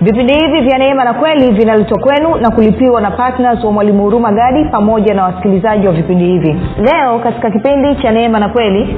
vipindi 0.00 0.32
hivi 0.34 0.60
vya 0.60 0.78
neema 0.78 1.04
na 1.04 1.14
kweli 1.14 1.52
vinaletwa 1.52 1.98
kwenu 1.98 2.36
na 2.36 2.50
kulipiwa 2.50 3.00
na 3.00 3.10
ptns 3.10 3.64
wa 3.64 3.72
mwalimu 3.72 4.02
huruma 4.02 4.32
gadi 4.32 4.64
pamoja 4.64 5.14
na 5.14 5.22
wasikilizaji 5.24 5.86
wa 5.86 5.92
vipindi 5.92 6.24
hivi. 6.24 6.56
Leo 6.78 7.18
katika 7.18 7.50
kipindi 7.50 7.96
cha 8.02 8.10
neema 8.12 8.38
na 8.38 8.48
kweli. 8.48 8.96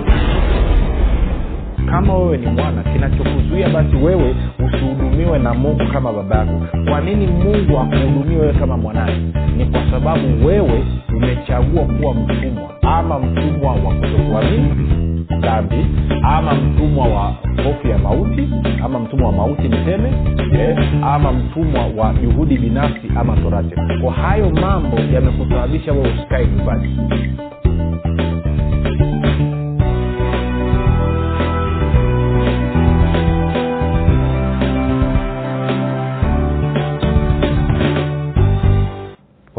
Kama 1.91 2.15
wewe 2.15 2.37
ni 2.39 2.47
mwana 2.47 2.83
kinachokuzuia 2.83 3.69
basi 3.69 3.97
wewe 3.97 4.35
usihudumiwe 4.67 5.39
na 5.39 5.55
mungu 5.55 5.83
kama 5.93 6.13
baba 6.13 6.37
yako 6.37 6.53
kwa 6.91 7.01
nini 7.01 7.27
mungu 7.27 7.79
akuhudumie 7.79 8.39
wewe 8.41 8.53
kama 8.53 8.77
mwanaye? 8.77 9.17
Ni 9.57 9.65
kwa 9.65 9.81
sababu 9.91 10.47
wewe 10.47 10.85
umechagua 11.23 11.85
kuwa 11.85 12.15
mtumwa 12.15 12.71
ama 12.83 13.19
mtumwa 13.19 13.73
wa 13.73 13.95
kutokuamini 13.95 15.27
dhambi 15.41 15.87
ama 16.23 16.55
mtumwa 16.55 17.07
wa 17.09 17.35
hofu 17.65 17.89
ya 17.89 17.99
mauti 17.99 18.49
ama 18.85 18.99
mtumwa 18.99 19.27
wa 19.27 19.33
mauti 19.33 19.63
niseme 19.69 20.13
eh, 20.53 20.79
ama 21.03 21.33
mtumwa 21.33 21.87
wa 21.97 22.15
juhudi 22.15 22.59
binafsi 22.59 23.09
ama 23.17 23.37
torati. 23.37 23.75
Kwa 24.03 24.13
hayo 24.13 24.51
mambo 24.51 24.97
yamekusababisha 25.15 25.93
wewe 25.93 26.09
usikae 26.19 26.47
nyumbani 26.47 26.97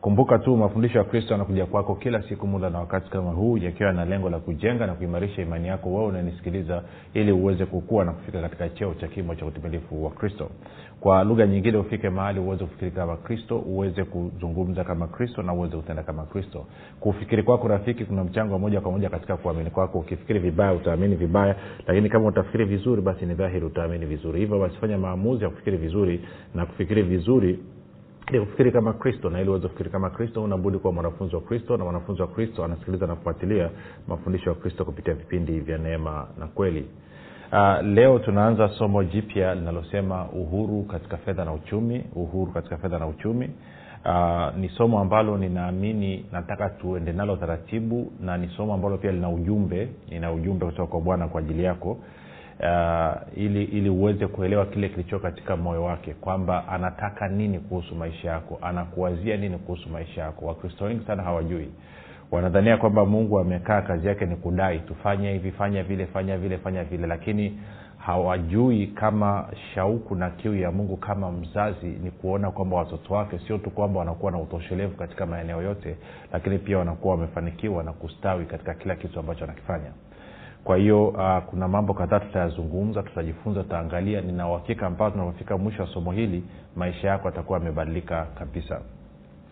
kumbuka 0.00 0.38
tu 0.38 0.56
mafundisho 0.56 0.98
ya 0.98 1.04
kristo 1.04 1.32
yanakuja 1.34 1.66
kwako 1.66 1.94
kila 1.94 2.22
siku 2.22 2.46
muda 2.46 2.70
na 2.70 2.78
wakati 2.78 3.10
kama 3.10 3.30
huu 3.30 3.56
yakiwa 3.58 3.92
na 3.92 4.04
lengo 4.04 4.30
la 4.30 4.38
kujenga 4.38 4.86
na 4.86 4.94
kuimarisha 4.94 5.42
imani 5.42 5.68
yako 5.68 5.92
wewe 5.94 6.06
unanisikiliza 6.06 6.82
ili 7.14 7.32
uweze 7.32 7.66
kukua 7.66 8.04
na 8.04 8.12
kufika 8.12 8.40
katika 8.40 8.68
cheo 8.68 8.94
cha 8.94 9.08
kimo 9.08 9.34
cha 9.34 9.46
utimilifu 9.46 10.04
wa 10.04 10.10
kristo. 10.10 10.50
Kwa 11.00 11.24
lugha 11.24 11.46
nyingine 11.46 11.78
ufike 11.78 12.10
mahali 12.10 12.40
uweze 12.40 12.64
kufikiri 12.64 12.90
kama 12.90 13.16
kristo 13.16 13.58
uweze 13.58 14.04
kuzungumza 14.04 14.84
kama 14.84 15.06
kristo 15.06 15.42
na 15.42 15.52
uweze 15.52 15.76
kutenda 15.76 16.02
kama 16.02 16.22
kristo. 16.24 16.66
Kufikiri 17.00 17.42
kwako 17.42 17.68
rafiki 17.68 18.04
kuna 18.04 18.24
mchango 18.24 18.58
moja 18.58 18.80
kwa 18.80 18.92
moja 18.92 19.08
katika 19.10 19.36
kuamini 19.36 19.70
kwako. 19.70 19.98
Ukifikiri 19.98 20.38
vibaya 20.38 20.72
utaamini 20.72 21.14
vibaya 21.16 21.56
lakini 21.86 22.08
kama 22.08 22.28
utafikiri 22.28 22.64
vizuri 22.64 23.02
basi 23.02 23.26
ni 23.26 23.34
dhahiri 23.34 23.66
utaamini 23.66 24.06
vizuri. 24.06 24.40
Hivyo 24.40 24.58
basi 24.60 24.76
fanya 24.76 24.98
maamuzi 24.98 25.44
ya 25.44 25.50
kufikiri 25.50 25.76
vizuri 25.76 26.20
na 26.54 26.66
kufikiri 26.66 27.02
vizuri 27.02 27.58
ili 28.30 28.40
kufikiri 28.40 28.72
kama 28.72 28.92
kristo 28.92 29.30
na 29.30 29.40
ili 29.40 29.50
uweze 29.50 29.66
kufikiri 29.68 29.90
kama 29.90 30.10
kristo 30.10 30.42
unabudi 30.42 30.78
kuwa 30.78 30.92
mwanafunzi 30.92 31.34
wa 31.34 31.40
kristo 31.40 31.76
na 31.76 31.84
mwanafunzi 31.84 32.22
wa 32.22 32.28
kristo 32.28 32.64
anasikiliza 32.64 33.06
na 33.06 33.14
kufuatilia 33.16 33.70
mafundisho 34.08 34.50
ya 34.50 34.56
kristo 34.56 34.84
kupitia 34.84 35.14
vipindi 35.14 35.60
vya 35.60 35.78
neema 35.78 36.26
na 36.38 36.46
kweli. 36.46 36.86
Uh, 37.52 37.82
leo 37.86 38.18
tunaanza 38.18 38.68
somo 38.68 39.04
jipya 39.04 39.54
linalosema 39.54 40.28
uhuru 40.32 40.82
katika 40.82 41.16
fedha 41.16 41.44
na 41.44 41.52
uchumi 41.52 42.04
uhuru 42.14 42.52
katika 42.52 42.76
fedha 42.76 42.98
na 42.98 43.06
uchumi. 43.06 43.50
Uh, 44.04 44.56
ni 44.58 44.68
somo 44.68 45.00
ambalo 45.00 45.38
ninaamini 45.38 46.26
nataka 46.32 46.68
tuende 46.68 47.12
nalo 47.12 47.36
taratibu 47.36 48.12
na 48.20 48.36
ni 48.36 48.48
somo 48.48 48.74
ambalo 48.74 48.98
pia 48.98 49.12
lina 49.12 49.30
ujumbe 49.30 49.88
nina 50.10 50.32
ujumbe 50.32 50.66
kutoka 50.66 50.86
kwa 50.86 51.00
bwana 51.00 51.28
kwa 51.28 51.40
ajili 51.40 51.64
yako 51.64 51.98
uh, 52.60 53.38
ili 53.38 53.64
ili 53.64 53.90
uweze 53.90 54.26
kuelewa 54.26 54.66
kile 54.66 54.88
kilicho 54.88 55.18
katika 55.18 55.56
moyo 55.56 55.84
wake 55.84 56.14
kwamba 56.14 56.68
anataka 56.68 57.28
nini 57.28 57.58
kuhusu 57.58 57.94
maisha 57.94 58.30
yako 58.30 58.58
anakuwazia 58.62 59.36
nini 59.36 59.58
kuhusu 59.58 59.88
maisha 59.88 60.22
yako. 60.22 60.46
Wakristo 60.46 60.84
wengi 60.84 61.04
sana 61.06 61.22
hawajui. 61.22 61.68
Wanadhania 62.30 62.76
kwamba 62.76 63.06
mungu 63.06 63.38
amekaa 63.38 63.82
kazi 63.82 64.06
yake 64.06 64.26
ni 64.26 64.36
kudai 64.36 64.78
tufanye 64.78 65.32
hivi 65.32 65.50
fanya 65.52 65.82
vile 65.82 66.06
fanya 66.06 66.38
vile 66.38 66.58
fanya 66.58 66.84
vile 66.84 67.06
lakini 67.06 67.58
hawajui 67.98 68.86
kama 68.86 69.48
shauku 69.74 70.14
na 70.14 70.30
kiu 70.30 70.56
ya 70.56 70.72
mungu 70.72 70.96
kama 70.96 71.32
mzazi 71.32 71.86
ni 71.86 72.10
kuona 72.10 72.50
kwamba 72.50 72.76
watoto 72.76 73.14
wake 73.14 73.38
sio 73.46 73.58
tu 73.58 73.70
kwamba 73.70 73.98
wanakuwa 73.98 74.32
na 74.32 74.38
utoshelevu 74.38 74.96
katika 74.96 75.26
maeneo 75.26 75.62
yote 75.62 75.96
lakini 76.32 76.58
pia 76.58 76.78
wanakuwa 76.78 77.14
wamefanikiwa 77.14 77.82
na 77.84 77.92
kustawi 77.92 78.44
katika 78.44 78.74
kila 78.74 78.96
kitu 78.96 79.20
ambacho 79.20 79.40
wanakifanya 79.40 79.90
kwa 80.64 80.76
hiyo 80.76 81.08
uh, 81.08 81.38
kuna 81.46 81.68
mambo 81.68 81.94
kadhaa 81.94 82.20
tutayazungumza 82.20 83.02
tutajifunza 83.02 83.62
tutaangalia. 83.62 84.20
Ninauhakika 84.20 84.90
mpaka 84.90 85.10
tunapofika 85.10 85.58
mwisho 85.58 85.82
wa 85.82 85.88
somo 85.88 86.12
hili 86.12 86.42
maisha 86.76 87.08
yako 87.08 87.28
atakuwa 87.28 87.58
yamebadilika 87.58 88.26
kabisa. 88.38 88.80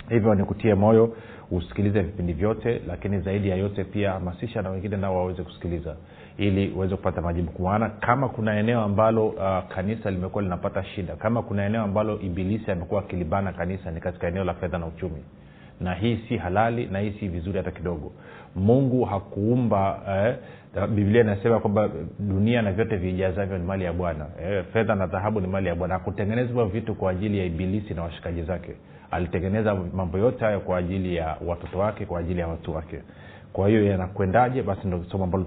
Hivyo 0.08 0.34
nikutie 0.34 0.74
moyo 0.74 1.16
usikilize 1.50 2.00
vipindi 2.02 2.32
vyote 2.32 2.82
lakini 2.86 3.20
zaidi 3.20 3.48
ya 3.48 3.56
yote 3.56 3.84
pia 3.84 4.12
hamasisha 4.12 4.62
na 4.62 4.70
wengine 4.70 4.96
nao 4.96 5.16
waweze 5.16 5.42
kusikiliza 5.42 5.96
ili 6.36 6.70
uweze 6.70 6.96
kupata 6.96 7.20
majibu. 7.20 7.52
Maana 7.62 7.88
kama 7.90 8.28
kuna 8.28 8.58
eneo 8.58 8.80
ambalo 8.80 9.28
uh, 9.28 9.58
kanisa 9.69 10.10
limekuwa 10.10 10.42
linapata 10.42 10.84
shida 10.84 11.16
kama 11.16 11.42
kuna 11.42 11.66
eneo 11.66 11.82
ambalo 11.82 12.20
ibilisi 12.20 12.70
amekuwa 12.70 13.00
akilibana 13.00 13.52
kanisa 13.52 13.90
ni 13.90 14.00
katika 14.00 14.28
eneo 14.28 14.44
la 14.44 14.54
fedha 14.54 14.78
na 14.78 14.86
uchumi 14.86 15.22
na 15.80 15.94
hii 15.94 16.18
si 16.28 16.36
halali 16.36 16.86
na 16.86 16.98
hii 16.98 17.10
si 17.20 17.28
vizuri 17.28 17.58
hata 17.58 17.70
kidogo. 17.70 18.12
Mungu 18.56 19.04
hakuumba 19.04 20.00
eh, 20.08 20.36
biblia 20.88 21.20
inasema 21.20 21.60
kwamba 21.60 21.88
dunia 22.18 22.62
na 22.62 22.72
vyote 22.72 22.96
vijazavyo 22.96 23.58
ni 23.58 23.64
mali 23.64 23.84
ya 23.84 23.92
bwana. 23.92 24.26
Eh, 24.42 24.64
fedha 24.72 24.94
na 24.94 25.06
dhahabu 25.06 25.40
ni 25.40 25.46
mali 25.46 25.68
ya 25.68 25.74
bwana. 25.74 25.94
Hakutengeneza 25.94 26.48
hivyo 26.48 26.64
vitu 26.64 26.94
kwa 26.94 27.10
ajili 27.10 27.38
ya 27.38 27.44
ibilisi 27.44 27.94
na 27.94 28.02
washikaji 28.02 28.42
zake. 28.42 28.72
Alitengeneza 29.10 29.74
mambo 29.74 30.18
yote 30.18 30.44
hayo 30.44 30.60
kwa 30.60 30.78
ajili 30.78 31.16
ya 31.16 31.36
watoto 31.46 31.78
wake 31.78 32.06
kwa 32.06 32.20
ajili 32.20 32.40
ya 32.40 32.48
watu 32.48 32.74
wake 32.74 32.98
kwa 33.53 33.69
hiyo 33.69 33.84
yanakwendaje? 33.86 34.62
Basi 34.62 34.86
ndo 34.86 35.04
somo 35.10 35.25
ambalo 35.25 35.44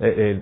e, 0.01 0.09
eh, 0.09 0.39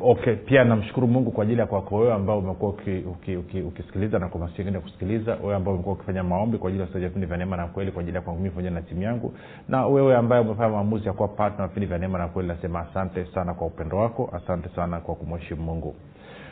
okay 0.00 0.36
pia 0.36 0.64
namshukuru 0.64 1.06
mungu 1.08 1.30
kwa 1.30 1.44
ajili 1.44 1.60
ya 1.60 1.66
kwako 1.66 1.96
wewe 1.96 2.12
ambao 2.12 2.38
umekuwa 2.38 2.70
ukisikiliza 2.70 3.10
uki, 3.10 3.60
uki, 3.60 3.82
uki 3.98 4.18
na 4.18 4.28
kwa 4.28 4.50
wengine 4.58 4.78
kusikiliza 4.80 5.36
wewe 5.42 5.54
ambao 5.56 5.74
umekuwa 5.74 5.94
ukifanya 5.94 6.22
maombi 6.22 6.58
kwa 6.58 6.68
ajili 6.70 6.82
ya 6.82 7.08
vipindi 7.08 7.26
vya 7.26 7.36
neema 7.36 7.56
na 7.56 7.66
kweli 7.66 7.92
kwa 7.92 8.00
ajili 8.02 8.16
ya 8.16 8.22
kwangu 8.22 8.40
mii 8.42 8.48
pamoja 8.48 8.70
na 8.70 8.82
timu 8.82 9.02
yangu 9.02 9.34
na 9.68 9.86
wewe 9.86 10.16
ambaye 10.16 10.42
umefanya 10.42 10.68
maamuzi 10.68 11.06
ya 11.06 11.12
kuwa 11.12 11.28
patna 11.28 11.66
vipindi 11.66 11.86
vya 11.86 11.98
neema 11.98 12.18
na 12.18 12.28
kweli 12.28 12.48
nasema 12.48 12.80
asante 12.80 13.26
sana 13.34 13.54
kwa 13.54 13.66
upendo 13.66 13.96
wako 13.98 14.30
asante 14.32 14.68
sana 14.68 15.00
kwa 15.00 15.14
kumheshimu 15.14 15.62
mungu. 15.62 15.94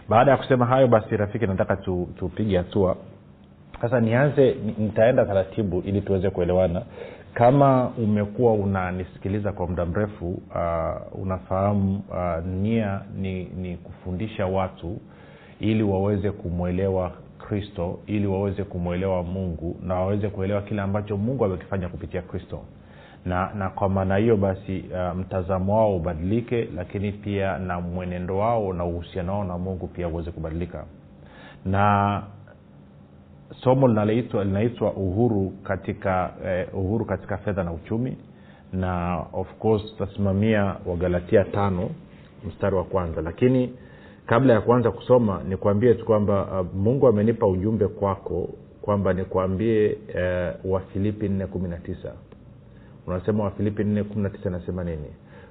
Baada 0.08 0.30
ya 0.30 0.36
kusema 0.36 0.66
hayo 0.66 0.88
basi 0.88 1.16
rafiki 1.16 1.46
nataka 1.46 1.76
tupige 2.18 2.50
tu 2.52 2.64
hatua. 2.64 2.96
Sasa 3.80 4.00
nianze 4.00 4.56
nitaenda 4.78 5.24
taratibu 5.24 5.80
ili 5.86 6.00
tuweze 6.00 6.30
kuelewana 6.30 6.82
kama 7.34 7.88
umekuwa 7.88 8.52
unanisikiliza 8.54 9.52
kwa 9.52 9.66
muda 9.66 9.86
mrefu 9.86 10.28
uh, 10.30 11.20
unafahamu 11.22 12.02
uh, 12.10 12.46
nia 12.46 13.00
ni, 13.16 13.44
ni 13.44 13.76
kufundisha 13.76 14.46
watu 14.46 15.00
ili 15.60 15.82
waweze 15.82 16.30
kumwelewa 16.30 17.12
kristo 17.38 17.98
ili 18.06 18.26
waweze 18.26 18.64
kumwelewa 18.64 19.22
mungu 19.22 19.76
na 19.82 19.94
waweze 19.94 20.28
kuelewa 20.28 20.62
kile 20.62 20.82
ambacho 20.82 21.16
mungu 21.16 21.44
amekifanya 21.44 21.88
kupitia 21.88 22.22
kristo. 22.22 22.60
Na 23.26 23.50
na 23.54 23.70
kwa 23.70 23.88
maana 23.88 24.16
hiyo 24.16 24.36
basi 24.36 24.84
uh, 24.92 25.16
mtazamo 25.18 25.76
wao 25.76 25.96
ubadilike 25.96 26.68
lakini 26.76 27.12
pia 27.12 27.58
na 27.58 27.80
mwenendo 27.80 28.38
wao 28.38 28.72
na 28.72 28.84
uhusiano 28.84 29.32
wao 29.32 29.44
na 29.44 29.58
mungu 29.58 29.86
pia 29.86 30.08
uweze 30.08 30.30
kubadilika. 30.30 30.84
Na 31.64 32.22
somo 33.60 33.88
linaitwa 33.88 34.92
uhuru 34.92 35.50
katika 35.62 36.34
eh, 36.46 36.68
uhuru 36.74 37.04
katika 37.04 37.36
fedha 37.38 37.64
na 37.64 37.72
uchumi. 37.72 38.16
Na 38.72 39.18
of 39.32 39.54
course 39.58 39.82
tutasimamia 39.86 40.76
wagalatia 40.86 41.44
tano 41.44 41.90
mstari 42.48 42.76
wa 42.76 42.84
kwanza. 42.84 43.22
Lakini 43.22 43.72
kabla 44.26 44.52
ya 44.54 44.60
kuanza 44.60 44.90
kusoma 44.90 45.42
nikuambie 45.48 45.94
tu 45.94 46.04
kwamba 46.04 46.60
uh, 46.60 46.74
mungu 46.74 47.06
amenipa 47.08 47.46
ujumbe 47.46 47.88
kwako 47.88 48.48
kwamba 48.82 49.12
nikuambie 49.12 49.98
uh, 50.64 50.72
wafilipi 50.72 51.28
nne 51.28 51.46
kumi 51.46 51.68
na 51.68 51.76
tisa. 51.76 52.12
Unasema 53.06 53.44
wafilipi 53.44 53.84
nne 53.84 54.02
kumi 54.04 54.22
na 54.22 54.30
tisa 54.30 54.50
nasema 54.50 54.84
nini? 54.84 55.06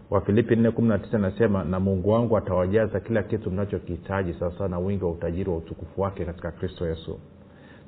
Wafilipi 0.09 0.55
nne 0.55 0.71
kumi 0.71 0.87
na 0.87 0.99
tisa 0.99 1.17
nasema 1.17 1.63
na 1.63 1.79
mungu 1.79 2.09
wangu 2.09 2.37
atawajaza 2.37 2.99
kila 2.99 3.23
kitu 3.23 3.51
mnachokihitaji 3.51 4.33
sawasawa 4.33 4.69
na 4.69 4.79
wingi 4.79 5.03
wa 5.03 5.11
utajiri 5.11 5.49
wa 5.49 5.57
utukufu 5.57 6.01
wake 6.01 6.25
katika 6.25 6.51
kristo 6.51 6.87
yesu 6.87 7.19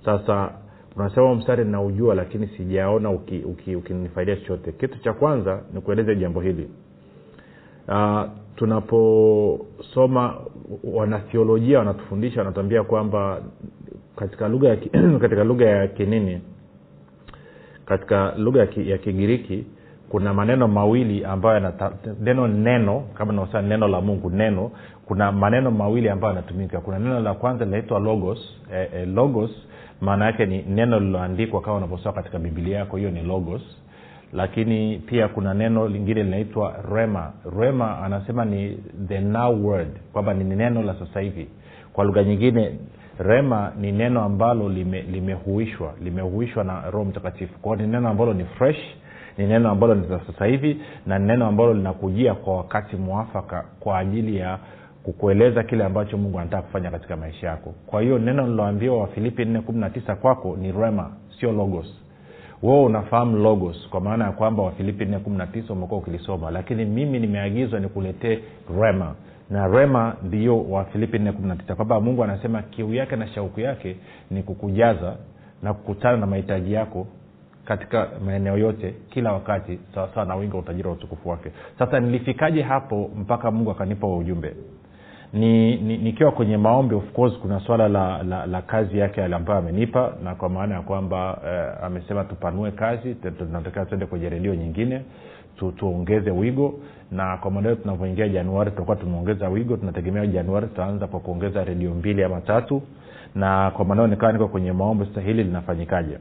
sasa 0.05 0.51
unasema 0.95 1.35
mstari 1.35 1.65
naujua 1.65 2.15
lakini 2.15 2.47
sijaona 2.47 3.11
ukinifaidia 3.11 4.33
uki, 4.33 4.35
uki 4.35 4.41
chochote. 4.41 4.71
Kitu 4.71 4.99
cha 4.99 5.13
kwanza 5.13 5.61
ni 5.73 5.81
kueleza 5.81 6.15
jambo 6.15 6.41
hili. 6.41 6.69
Uh, 7.87 8.21
tunaposoma 8.55 10.35
wanathiolojia 10.83 11.79
wanatufundisha 11.79 12.39
wanatuambia 12.41 12.83
kwamba 12.83 13.41
katika 14.15 14.47
lugha 14.47 14.69
ya, 14.69 14.77
katika 15.21 15.43
lugha 15.43 15.65
ya 15.65 15.87
kinini 15.87 16.41
katika 17.85 18.33
lugha 18.37 18.59
ya, 18.59 18.67
ki, 18.67 18.89
ya 18.89 18.97
kigiriki 18.97 19.65
kuna 20.09 20.33
maneno 20.33 20.67
mawili 20.67 21.25
ambayo 21.25 21.73
neno 22.19 22.47
neno 22.47 23.03
kama 23.13 23.33
naosema 23.33 23.61
neno 23.61 23.87
la 23.87 24.01
mungu 24.01 24.29
neno 24.29 24.71
kuna 25.05 25.31
maneno 25.31 25.71
mawili 25.71 26.09
ambayo 26.09 26.33
yanatumika. 26.35 26.79
Kuna 26.79 26.99
neno 26.99 27.19
la 27.19 27.33
kwanza 27.33 27.65
linaitwa 27.65 27.99
logos. 27.99 28.39
Eh, 28.73 28.89
eh, 28.95 29.07
logos 29.07 29.51
maana 30.01 30.25
yake 30.25 30.45
ni 30.45 30.61
neno 30.61 30.99
lililoandikwa 30.99 31.61
kama 31.61 31.77
unavyosoma 31.77 32.13
katika 32.13 32.39
bibilia 32.39 32.77
yako 32.77 32.97
hiyo 32.97 33.11
ni 33.11 33.21
logos. 33.23 33.61
Lakini 34.33 34.97
pia 34.99 35.27
kuna 35.27 35.53
neno 35.53 35.87
lingine 35.87 36.23
linaitwa 36.23 36.75
rema 36.93 37.31
rema 37.59 37.97
anasema 38.03 38.45
ni 38.45 38.77
the 39.07 39.19
now 39.19 39.65
word 39.65 39.87
kwamba 40.13 40.33
ni 40.33 40.55
neno 40.55 40.81
la 40.81 40.95
sasa 40.99 41.19
hivi. 41.19 41.47
Kwa 41.93 42.05
lugha 42.05 42.23
nyingine 42.23 42.71
rema 43.19 43.71
ni 43.79 43.91
neno 43.91 44.23
ambalo 44.23 44.69
limehuishwa 44.69 45.87
lime 45.99 46.09
limehuishwa 46.09 46.63
na 46.63 46.89
roho 46.91 47.05
mtakatifu. 47.05 47.59
Kwao 47.59 47.75
ni 47.75 47.87
neno 47.87 48.09
ambalo 48.09 48.33
ni 48.33 48.45
fresh 48.45 48.77
ni 49.37 49.47
neno 49.47 49.71
ambalo 49.71 49.95
ni 49.95 50.07
za 50.07 50.19
sasa 50.27 50.45
hivi 50.45 50.81
na 51.05 51.19
neno 51.19 51.47
ambalo 51.47 51.73
linakujia 51.73 52.33
kwa 52.33 52.57
wakati 52.57 52.95
mwafaka 52.95 53.65
kwa 53.79 53.99
ajili 53.99 54.37
ya 54.37 54.59
kukueleza 55.03 55.63
kile 55.63 55.83
ambacho 55.83 56.17
mungu 56.17 56.39
anataka 56.39 56.63
kufanya 56.63 56.91
katika 56.91 57.17
maisha 57.17 57.47
yako. 57.47 57.73
Kwa 57.87 58.01
hiyo 58.01 58.19
neno 58.19 58.47
liloambiwa 58.47 58.99
wafilipi 58.99 59.43
4 59.45 60.15
kwako 60.15 60.57
ni 60.61 60.71
rema 60.71 61.11
sio 61.39 61.51
logos. 61.51 62.03
Wewe 62.63 62.83
unafahamu 62.83 63.37
logos 63.37 63.89
kwa 63.89 64.01
maana 64.01 64.25
ya 64.25 64.31
kwamba 64.31 64.63
wafilipi 64.63 65.05
4 65.05 65.71
umekuwa 65.71 65.99
ukilisoma 65.99 66.51
lakini 66.51 66.85
mimi 66.85 67.19
nimeagizwa 67.19 67.79
nikuletee 67.79 68.39
rema. 68.81 69.15
Na 69.49 69.67
rema 69.67 70.15
ndiyo 70.23 70.63
wafilipi 70.63 71.17
4 71.17 71.75
kwamba 71.75 71.99
mungu 71.99 72.23
anasema 72.23 72.61
kiu 72.61 72.93
yake 72.93 73.15
na 73.15 73.27
shauku 73.27 73.59
yake 73.59 73.95
ni 74.31 74.43
kukujaza 74.43 75.15
na 75.63 75.73
kukutana 75.73 76.17
na 76.17 76.25
mahitaji 76.25 76.73
yako 76.73 77.07
katika 77.65 78.07
maeneo 78.25 78.57
yote 78.57 78.93
kila 79.09 79.33
wakati 79.33 79.79
sawasawa 79.95 80.25
na 80.25 80.35
wingi 80.35 80.53
wa 80.53 80.59
utajiri 80.59 80.87
wa 80.87 80.93
utukufu 80.93 81.29
wake. 81.29 81.51
Sasa 81.79 81.99
nilifikaje 81.99 82.61
hapo 82.61 83.09
mpaka 83.15 83.51
mungu 83.51 83.71
akanipa 83.71 84.07
wa 84.07 84.17
ujumbe 84.17 84.55
ni, 85.33 85.75
ni 85.77 85.97
nikiwa 85.97 86.31
kwenye 86.31 86.57
maombi 86.57 86.95
of 86.95 87.11
course 87.11 87.33
kuna 87.39 87.59
swala 87.59 87.87
la, 87.89 88.23
la, 88.23 88.45
la 88.45 88.61
kazi 88.61 88.97
yake 88.97 89.23
ambayo 89.23 89.59
amenipa 89.59 90.13
na 90.23 90.35
kwa 90.35 90.49
maana 90.49 90.75
ya 90.75 90.81
kwamba 90.81 91.41
eh, 91.47 91.83
amesema 91.85 92.23
tupanue 92.23 92.71
kazi 92.71 93.15
tunatakiwa 93.15 93.85
tuende 93.85 94.05
kwenye 94.05 94.29
redio 94.29 94.55
nyingine 94.55 95.01
tu, 95.57 95.71
tuongeze 95.71 96.31
wigo 96.31 96.73
na 97.11 97.37
kwa 97.37 97.51
maneo 97.51 97.75
tunavyoingia 97.75 98.29
januari 98.29 98.71
tutakuwa 98.71 98.95
tumeongeza 98.95 99.49
wigo 99.49 99.77
tunategemea 99.77 100.27
januari 100.27 100.67
tutaanza 100.67 101.07
kwa 101.07 101.19
kuongeza 101.19 101.63
redio 101.63 101.93
mbili 101.93 102.23
ama 102.23 102.41
tatu 102.41 102.81
na 103.35 103.71
kwa 103.71 103.85
maneo 103.85 104.07
nikawa 104.07 104.31
niko 104.33 104.47
kwenye 104.47 104.71
maombi 104.71 105.05
sasa 105.05 105.21
hili 105.21 105.43
linafanyikaje? 105.43 106.17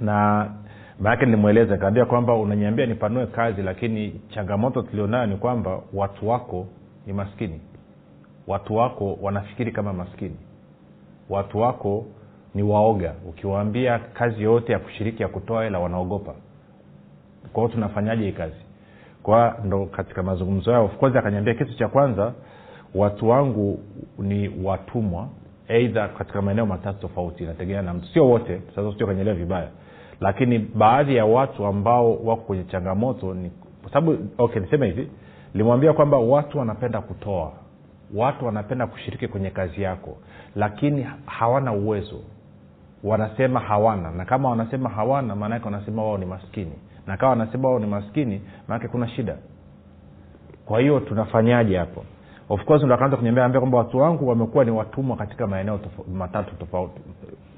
Na 0.00 0.46
maanake 1.00 1.24
nilimweleza 1.26 1.76
kaambia 1.76 2.04
kwamba 2.04 2.34
unaniambia 2.34 2.86
nipanue 2.86 3.26
kazi 3.26 3.62
lakini 3.62 4.20
changamoto 4.34 4.82
tulionayo 4.82 5.26
ni 5.26 5.36
kwamba 5.36 5.80
watu 5.94 6.28
wako 6.28 6.66
ni 7.06 7.12
maskini 7.12 7.60
watu 8.48 8.76
wako 8.76 9.18
wanafikiri 9.22 9.72
kama 9.72 9.92
maskini. 9.92 10.36
Watu 11.30 11.58
wako 11.58 12.04
ni 12.54 12.62
waoga. 12.62 13.14
Ukiwaambia 13.28 13.98
kazi 13.98 14.42
yoyote 14.42 14.72
ya 14.72 14.78
kushiriki 14.78 15.22
ya 15.22 15.28
kutoa 15.28 15.64
hela 15.64 15.78
wanaogopa. 15.78 16.34
Kwao 17.52 17.68
tunafanyaje 17.68 18.24
hii 18.24 18.32
kazi? 18.32 18.54
Kwa 19.22 19.56
ndo 19.64 19.86
katika 19.86 20.22
mazungumzo 20.22 20.70
yao 20.72 20.84
of 20.84 20.96
course 20.96 21.14
kitu 21.58 21.74
cha 21.78 21.88
kwanza 21.88 22.32
watu 22.94 23.28
wangu 23.28 23.78
ni 24.18 24.50
watumwa 24.64 25.28
eidha 25.68 26.08
katika 26.08 26.42
maeneo 26.42 26.66
matatu 26.66 27.00
tofauti 27.00 27.44
inategemea 27.44 27.82
na 27.82 27.94
mtu. 27.94 28.06
Sio 28.08 28.28
wote 28.28 28.60
sasa 28.74 28.94
sio 28.98 29.06
kanyelewa 29.06 29.36
vibaya. 29.36 29.68
Lakini 30.20 30.58
baadhi 30.58 31.16
ya 31.16 31.24
watu 31.24 31.66
ambao 31.66 32.16
wako 32.16 32.42
kwenye 32.42 32.64
changamoto 32.64 33.34
ni 33.34 33.50
sababu 33.92 34.18
okay 34.38 34.62
niseme 34.62 34.86
hivi 34.86 35.10
limwambia 35.54 35.92
kwamba 35.92 36.16
watu 36.18 36.58
wanapenda 36.58 37.00
kutoa 37.00 37.52
watu 38.14 38.46
wanapenda 38.46 38.86
kushiriki 38.86 39.28
kwenye 39.28 39.50
kazi 39.50 39.82
yako 39.82 40.16
lakini 40.56 41.06
hawana 41.26 41.72
uwezo 41.72 42.20
wanasema 43.04 43.60
hawana 43.60 44.10
na 44.10 44.24
kama 44.24 44.50
wanasema 44.50 44.88
hawana 44.90 45.36
maanake 45.36 45.64
wanasema 45.64 46.02
wao 46.02 46.18
ni 46.18 46.26
maskini 46.26 46.72
na 47.06 47.16
kama 47.16 47.30
wanasema 47.30 47.68
wao 47.68 47.78
ni 47.78 47.86
maskini 47.86 48.42
maanake 48.68 48.88
kuna 48.88 49.08
shida 49.08 49.36
kwa 50.66 50.80
hiyo 50.80 51.00
tunafanyaje 51.00 51.76
hapo 51.78 52.04
of 52.48 52.64
course 52.64 52.82
ndo 52.84 52.94
akaanza 52.94 53.58
kwamba 53.60 53.78
watu 53.78 53.98
wangu 53.98 54.28
wamekuwa 54.28 54.64
ni 54.64 54.70
watumwa 54.70 55.16
katika 55.16 55.46
maeneo 55.46 55.76
tof- 55.76 56.14
matatu 56.14 56.54
tofauti 56.54 57.00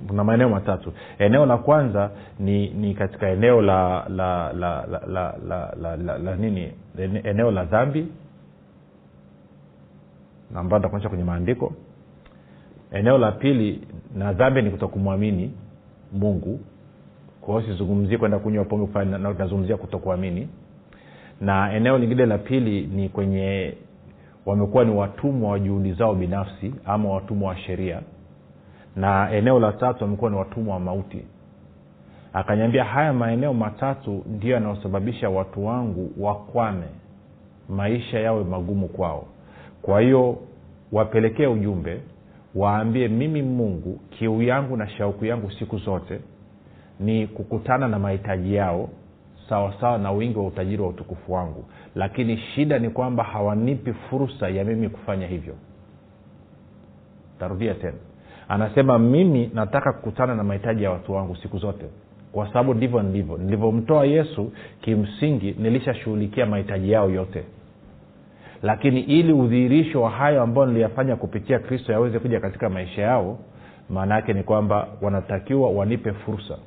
kuna 0.08 0.24
maeneo 0.24 0.48
matatu 0.48 0.92
eneo 1.18 1.46
la 1.46 1.56
kwanza 1.56 2.10
ni 2.38 2.68
ni 2.70 2.94
katika 2.94 3.28
eneo 3.28 3.62
la 3.62 4.04
la 4.08 4.52
la 4.52 4.86
la 4.86 5.00
la, 5.06 5.34
la, 5.46 5.74
la, 5.80 5.96
la, 5.96 6.18
la 6.18 6.36
nini 6.36 6.72
eneo 7.24 7.50
la 7.50 7.64
dhambi 7.64 8.08
ambayo 10.54 10.78
nitakuonyesha 10.78 11.08
kwenye 11.08 11.24
maandiko. 11.24 11.72
Eneo 12.92 13.18
la 13.18 13.32
pili 13.32 13.80
na 14.14 14.32
dhambi 14.32 14.62
ni 14.62 14.70
kutokumwamini 14.70 15.52
mungu. 16.12 16.60
Kwa 17.40 17.60
hiyo 17.60 17.72
sizungumzie 17.72 18.18
kwenda 18.18 18.38
kunywa 18.38 18.64
pombe 18.64 19.04
nazungumzia 19.04 19.76
kutokuamini. 19.76 20.48
Na 21.40 21.72
eneo 21.72 21.98
lingine 21.98 22.26
la 22.26 22.38
pili 22.38 22.86
ni 22.86 23.08
kwenye 23.08 23.74
wamekuwa 24.46 24.84
ni 24.84 24.90
watumwa 24.94 25.50
wa 25.50 25.58
juhudi 25.58 25.92
zao 25.92 26.14
binafsi 26.14 26.74
ama 26.84 27.08
watumwa 27.08 27.48
wa 27.48 27.56
sheria. 27.56 28.00
Na 28.96 29.30
eneo 29.32 29.60
la 29.60 29.72
tatu 29.72 30.04
wamekuwa 30.04 30.30
ni 30.30 30.36
watumwa 30.36 30.74
wa 30.74 30.80
mauti. 30.80 31.22
Akanyambia 32.32 32.84
haya 32.84 33.12
maeneo 33.12 33.54
matatu 33.54 34.24
ndiyo 34.26 34.54
yanayosababisha 34.54 35.30
watu 35.30 35.66
wangu 35.66 36.10
wakwame 36.18 36.86
maisha 37.68 38.18
yawe 38.20 38.44
magumu 38.44 38.88
kwao 38.88 39.26
kwa 39.82 40.00
hiyo 40.00 40.38
wapelekee 40.92 41.46
ujumbe 41.46 42.00
waambie 42.54 43.08
mimi 43.08 43.42
mungu 43.42 44.00
kiu 44.10 44.42
yangu 44.42 44.76
na 44.76 44.88
shauku 44.88 45.24
yangu 45.24 45.50
siku 45.50 45.78
zote 45.78 46.20
ni 47.00 47.26
kukutana 47.26 47.88
na 47.88 47.98
mahitaji 47.98 48.54
yao 48.54 48.88
sawasawa 49.48 49.98
na 49.98 50.12
wingi 50.12 50.38
wa 50.38 50.46
utajiri 50.46 50.82
wa 50.82 50.88
utukufu 50.88 51.32
wangu. 51.32 51.64
Lakini 51.94 52.36
shida 52.36 52.78
ni 52.78 52.90
kwamba 52.90 53.24
hawanipi 53.24 53.92
fursa 53.92 54.48
ya 54.48 54.64
mimi 54.64 54.88
kufanya 54.88 55.26
hivyo. 55.26 55.54
Tarudia 57.38 57.74
tena. 57.74 57.96
Anasema 58.48 58.98
mimi 58.98 59.50
nataka 59.54 59.92
kukutana 59.92 60.34
na 60.34 60.44
mahitaji 60.44 60.82
ya 60.82 60.90
watu 60.90 61.12
wangu 61.12 61.36
siku 61.36 61.58
zote. 61.58 61.84
Kwa 62.32 62.46
sababu 62.46 62.74
ndivyo 62.74 63.02
nilivyo 63.02 63.38
nilivyomtoa 63.38 64.06
yesu 64.06 64.52
kimsingi 64.80 65.54
nilishashughulikia 65.58 66.46
mahitaji 66.46 66.90
yao 66.90 67.10
yote 67.10 67.44
lakini 68.62 69.00
ili 69.00 69.32
udhihirisho 69.32 70.02
wa 70.02 70.10
hayo 70.10 70.42
ambayo 70.42 70.66
niliyafanya 70.66 71.16
kupitia 71.16 71.58
kristo 71.58 71.92
yaweze 71.92 72.18
kuja 72.18 72.40
katika 72.40 72.68
maisha 72.68 73.02
yao 73.02 73.38
maana 73.90 74.14
yake 74.14 74.32
ni 74.32 74.42
kwamba 74.42 74.88
wanatakiwa 75.02 75.70
wanipe 75.70 76.12
fursa. 76.12 76.58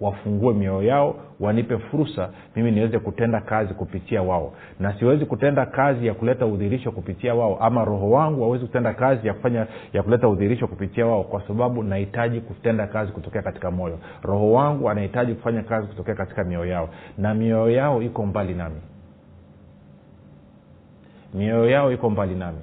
Wafungue 0.00 0.54
mioyo 0.54 0.82
yao 0.82 1.16
wanipe 1.40 1.78
fursa 1.78 2.30
mimi 2.56 2.70
niweze 2.70 2.98
kutenda 2.98 3.40
kazi 3.40 3.74
kupitia 3.74 4.22
wao. 4.22 4.52
Na 4.80 4.98
siwezi 4.98 5.24
kutenda 5.26 5.66
kazi 5.66 6.06
ya 6.06 6.14
kuleta 6.14 6.46
udhirisho 6.46 6.90
kupitia 6.92 7.34
wao 7.34 7.56
ama 7.60 7.84
roho 7.84 8.10
wangu 8.10 8.42
hawezi 8.42 8.66
kutenda 8.66 8.94
kazi 8.94 9.26
ya 9.26 9.34
kufanya 9.34 9.66
ya 9.92 10.02
kuleta 10.02 10.28
udhirisho 10.28 10.66
kupitia 10.66 11.06
wao 11.06 11.24
kwa 11.24 11.42
sababu 11.48 11.82
nahitaji 11.82 12.40
kutenda 12.40 12.86
kazi 12.86 13.12
kutokea 13.12 13.42
katika 13.42 13.70
moyo. 13.70 13.98
Roho 14.22 14.52
wangu 14.52 14.90
anahitaji 14.90 15.34
kufanya 15.34 15.62
kazi 15.62 15.86
kutokea 15.86 16.14
katika 16.14 16.44
mioyo 16.44 16.70
yao. 16.72 16.88
Na 17.18 17.34
mioyo 17.34 17.70
yao 17.70 18.02
iko 18.02 18.26
mbali 18.26 18.54
nami 18.54 18.76
mioyo 21.34 21.70
yao 21.70 21.92
iko 21.92 22.10
mbali 22.10 22.34
nami. 22.34 22.58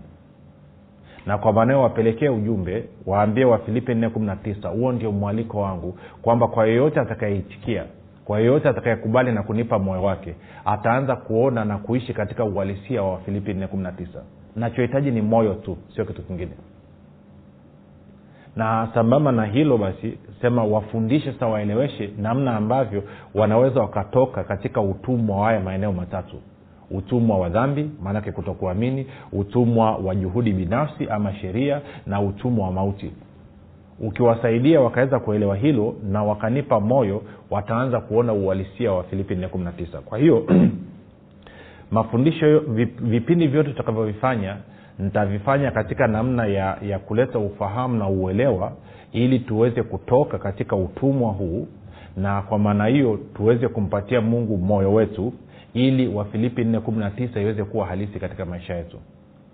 Na 1.25 1.37
kwa 1.37 1.53
maanao 1.53 1.81
wapelekee 1.83 2.29
ujumbe 2.29 2.83
waambie 3.05 3.45
wafilipi 3.45 3.95
nne 3.95 4.09
kumi 4.09 4.25
na 4.25 4.35
tisa 4.35 4.69
huo 4.69 4.91
ndio 4.91 5.11
mwaliko 5.11 5.59
wangu 5.61 5.97
kwamba 6.21 6.47
kwa 6.47 6.67
yeyote 6.67 6.99
atakayeitikia 6.99 7.85
kwa 8.25 8.39
yeyote 8.39 8.69
atakayekubali 8.69 9.31
na 9.31 9.43
kunipa 9.43 9.79
moyo 9.79 10.03
wake 10.03 10.35
ataanza 10.65 11.15
kuona 11.15 11.65
na 11.65 11.77
kuishi 11.77 12.13
katika 12.13 12.43
uhalisia 12.45 13.03
wa 13.03 13.11
wafilipi 13.11 13.53
nne 13.53 13.67
kumi 13.67 13.83
na 13.83 13.91
tisa. 13.91 14.21
Nachohitaji 14.55 15.11
ni 15.11 15.21
moyo 15.21 15.53
tu 15.53 15.77
sio 15.95 16.05
kitu 16.05 16.21
kingine. 16.21 16.51
Na 18.55 18.89
sambamba 18.93 19.31
na 19.31 19.45
hilo 19.45 19.77
basi 19.77 20.17
sema 20.41 20.63
wafundishe 20.63 21.33
sa 21.33 21.47
waeleweshe 21.47 22.09
namna 22.17 22.55
ambavyo 22.57 23.03
wanaweza 23.35 23.79
wakatoka 23.81 24.43
katika 24.43 24.81
utumwa 24.81 25.37
wa 25.37 25.45
haya 25.45 25.59
maeneo 25.59 25.91
matatu 25.93 26.35
utumwa 26.93 27.37
wa 27.37 27.49
dhambi 27.49 27.89
maanake 28.03 28.31
kutokuamini 28.31 29.07
utumwa 29.33 29.95
wa 29.95 30.15
juhudi 30.15 30.53
binafsi 30.53 31.07
ama 31.09 31.33
sheria 31.33 31.81
na 32.07 32.21
utumwa 32.21 32.65
wa 32.65 32.73
mauti. 32.73 33.11
Ukiwasaidia 33.99 34.81
wakaweza 34.81 35.19
kuelewa 35.19 35.55
hilo 35.55 35.95
na 36.11 36.23
wakanipa 36.23 36.79
moyo 36.79 37.21
wataanza 37.49 37.99
kuona 37.99 38.33
uhalisia 38.33 38.91
wa 38.91 39.03
filipi 39.03 39.35
19 39.35 39.99
kwa 39.99 40.17
hiyo 40.17 40.45
mafundisho 41.91 42.59
vipindi 42.99 43.47
vyote 43.47 43.69
tutakavyovifanya 43.69 44.57
nitavifanya 44.99 45.71
katika 45.71 46.07
namna 46.07 46.45
ya, 46.45 46.77
ya 46.81 46.99
kuleta 46.99 47.39
ufahamu 47.39 47.97
na 47.97 48.07
uelewa 48.07 48.71
ili 49.11 49.39
tuweze 49.39 49.83
kutoka 49.83 50.37
katika 50.37 50.75
utumwa 50.75 51.31
huu 51.31 51.67
na 52.17 52.41
kwa 52.41 52.59
maana 52.59 52.85
hiyo 52.85 53.19
tuweze 53.35 53.67
kumpatia 53.67 54.21
mungu 54.21 54.57
moyo 54.57 54.93
wetu 54.93 55.33
ili 55.73 56.07
wafilipi 56.07 56.63
419 56.63 57.41
iweze 57.41 57.63
kuwa 57.63 57.85
halisi 57.87 58.19
katika 58.19 58.45
maisha 58.45 58.75
yetu. 58.75 58.99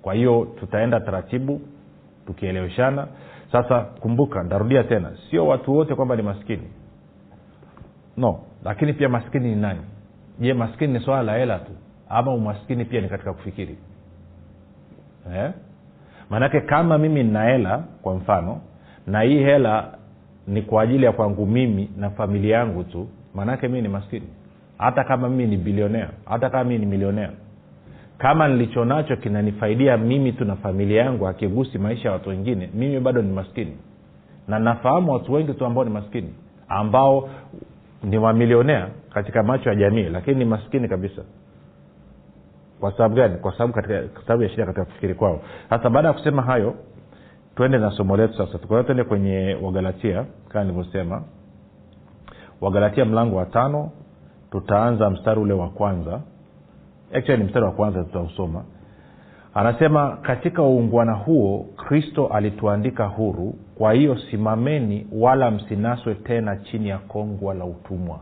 Kwa 0.02 0.14
hiyo 0.14 0.48
tutaenda 0.60 1.00
taratibu 1.00 1.62
tukieleweshana 2.28 3.08
sasa 3.52 3.82
kumbuka 3.82 4.44
ntarudia 4.44 4.84
tena 4.84 5.12
sio 5.30 5.48
watu 5.48 5.74
wote 5.74 5.96
kwamba 5.96 6.16
ni 6.16 6.22
maskini. 6.22 6.68
No 8.18 8.40
lakini 8.66 8.94
pia 8.94 9.10
maskini 9.10 9.50
ni 9.50 9.62
nani? 9.62 9.80
Je 10.40 10.54
maskini 10.54 10.94
ni 10.94 11.00
swala 11.00 11.24
la 11.24 11.38
hela 11.38 11.60
tu 11.60 11.72
ama 12.10 12.34
umaskini 12.34 12.86
pia 12.86 13.02
ni 13.02 13.10
katika 13.10 13.34
kufikiri? 13.34 13.78
Eh? 15.36 15.52
maanake 16.30 16.62
kama 16.62 16.98
mimi 16.98 17.24
nina 17.24 17.44
hela 17.44 17.84
kwa 18.02 18.16
mfano 18.16 18.62
na 19.08 19.22
hii 19.22 19.40
hela 19.44 19.98
ni 20.48 20.62
kwa 20.62 20.84
ajili 20.84 21.06
ya 21.06 21.12
kwangu 21.12 21.46
mimi 21.46 21.90
na 21.98 22.10
familia 22.10 22.58
yangu 22.58 22.84
tu 22.84 23.08
maanake 23.34 23.68
mii 23.68 23.82
ni 23.82 23.88
maskini 23.88 24.28
hata 24.78 25.04
kama 25.04 25.30
mimi 25.30 25.48
ni 25.48 25.58
bilionea 25.58 26.10
hata 26.26 26.50
kama 26.50 26.64
mimi 26.64 26.80
ni 26.80 26.86
milionea 26.86 27.30
kama 28.18 28.48
nilichonacho 28.48 29.16
kinanifaidia 29.16 29.98
mimi 29.98 30.32
tu 30.32 30.46
na 30.46 30.56
familia 30.56 31.04
yangu 31.04 31.28
akigusi 31.28 31.78
maisha 31.78 32.08
ya 32.08 32.14
watu 32.14 32.30
wengine 32.30 32.70
mimi 32.74 33.00
bado 33.00 33.22
ni 33.22 33.32
maskini. 33.34 33.78
Na 34.48 34.60
nafahamu 34.60 35.12
watu 35.14 35.34
wengi 35.34 35.54
tu 35.54 35.66
ambao 35.66 35.84
ni 35.84 35.90
maskini 35.90 36.34
ambao 36.70 37.30
ni 38.04 38.20
mamilionea 38.20 38.88
katika 39.14 39.44
macho 39.44 39.70
ya 39.70 39.76
jamii 39.76 40.04
lakini 40.04 40.36
ni 40.36 40.46
maskini 40.46 40.88
kabisa. 40.88 41.22
Kwa 42.80 42.92
sababu 42.92 43.16
gani? 43.16 43.36
Kwa 43.38 43.58
sababu 43.58 43.82
sababu 44.28 44.44
ya 44.44 44.50
shida 44.50 44.66
katika 44.66 44.86
kufikiri 44.86 45.14
kwao. 45.16 45.42
Sasa 45.70 45.90
baada 45.90 46.08
ya 46.08 46.14
kusema 46.14 46.42
hayo 46.42 46.76
twende 47.56 47.78
na 47.78 47.92
somo 47.92 48.18
letu 48.18 48.38
sasa. 48.38 48.58
Tukaa 48.58 48.84
tuende 48.84 49.04
kwenye 49.04 49.58
wagalatia 49.62 50.26
kama 50.50 50.64
nilivyosema. 50.66 51.24
Wagalatia 52.62 53.06
mlango 53.06 53.36
wa 53.36 53.46
tano 53.46 53.92
tutaanza 54.52 55.10
mstari 55.10 55.40
ule 55.40 55.54
wa 55.54 55.70
kwanza. 55.70 56.22
Actually 57.14 57.44
mstari 57.44 57.66
wa 57.66 57.72
kwanza 57.72 58.04
tutausoma. 58.04 58.64
Anasema 59.54 60.18
katika 60.22 60.64
uungwana 60.64 61.14
huo 61.14 61.66
kristo 61.76 62.28
alituandika 62.28 63.06
huru. 63.06 63.54
Kwa 63.78 63.94
hiyo 63.94 64.18
simameni 64.32 65.08
wala 65.12 65.52
msinaswe 65.52 66.16
tena 66.16 66.58
chini 66.58 66.90
ya 66.90 66.98
kongwa 66.98 67.54
la 67.54 67.66
utumwa. 67.66 68.20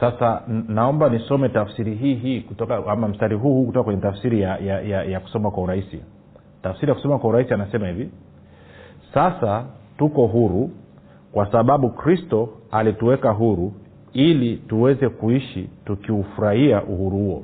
Sasa 0.00 0.42
naomba 0.68 1.08
nisome 1.08 1.48
tafsiri 1.48 1.94
hii 1.94 2.14
hii 2.14 2.40
kutoka 2.40 2.76
ama 2.86 3.08
mstari 3.08 3.36
huu 3.36 3.54
huu 3.54 3.66
kutoka 3.66 3.84
kwenye 3.84 4.00
tafsiri 4.00 4.40
ya, 4.40 4.56
ya, 4.58 4.80
ya, 4.80 5.02
ya 5.04 5.20
kusoma 5.20 5.50
kwa 5.50 5.62
urahisi. 5.62 6.00
Tafsiri 6.62 6.88
ya 6.88 6.94
kusoma 6.94 7.18
kwa 7.18 7.30
urahisi 7.30 7.54
anasema 7.54 7.86
hivi 7.88 8.10
sasa 9.14 9.64
tuko 9.98 10.26
huru 10.26 10.70
kwa 11.32 11.52
sababu 11.52 11.90
kristo 11.90 12.48
alituweka 12.70 13.30
huru 13.30 13.72
ili 14.14 14.56
tuweze 14.56 15.08
kuishi 15.08 15.70
tukiufurahia 15.84 16.82
uhuru 16.82 17.18
huo. 17.18 17.42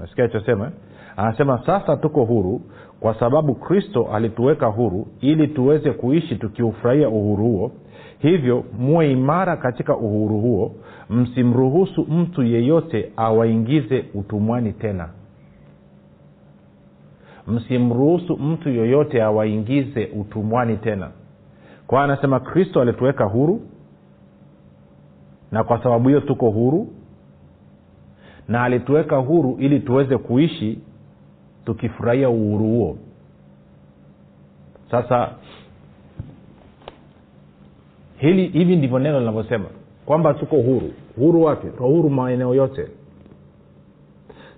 Nasikia 0.00 0.24
alichosema 0.24 0.70
anasema 1.16 1.62
sasa 1.66 1.96
tuko 1.96 2.24
huru 2.24 2.60
kwa 3.00 3.14
sababu 3.18 3.54
kristo 3.54 4.08
alituweka 4.12 4.66
huru 4.66 5.06
ili 5.20 5.48
tuweze 5.48 5.90
kuishi 5.92 6.36
tukiufurahia 6.36 7.08
uhuru 7.08 7.44
huo. 7.44 7.72
Hivyo 8.18 8.64
muwe 8.78 9.12
imara 9.12 9.56
katika 9.56 9.96
uhuru 9.96 10.40
huo 10.40 10.72
msimruhusu 11.10 12.06
mtu 12.10 12.42
yeyote 12.42 13.12
awaingize 13.16 14.04
utumwani 14.14 14.72
tena. 14.72 15.08
Msimruhusu 17.46 18.36
mtu 18.36 18.68
yoyote 18.68 19.22
awaingize 19.22 20.06
utumwani 20.20 20.76
tena. 20.76 21.10
Kwa 21.86 22.04
anasema 22.04 22.40
kristo 22.40 22.80
alituweka 22.80 23.24
huru 23.24 23.60
na 25.54 25.64
kwa 25.64 25.82
sababu 25.82 26.08
hiyo 26.08 26.20
tuko 26.20 26.50
huru. 26.50 26.88
Na 28.48 28.62
alituweka 28.64 29.16
huru 29.16 29.56
ili 29.60 29.80
tuweze 29.80 30.18
kuishi 30.18 30.78
tukifurahia 31.64 32.28
uhuru 32.30 32.64
huo. 32.64 32.98
Sasa 34.90 35.30
hili 38.16 38.48
hivi 38.48 38.76
ndivyo 38.76 38.98
neno 38.98 39.20
linavyosema 39.20 39.64
kwamba 40.06 40.34
tuko 40.34 40.56
huru. 40.56 40.90
Huru 41.16 41.42
wapi? 41.42 41.66
Huru 41.68 42.10
maeneo 42.10 42.54
yote. 42.54 42.88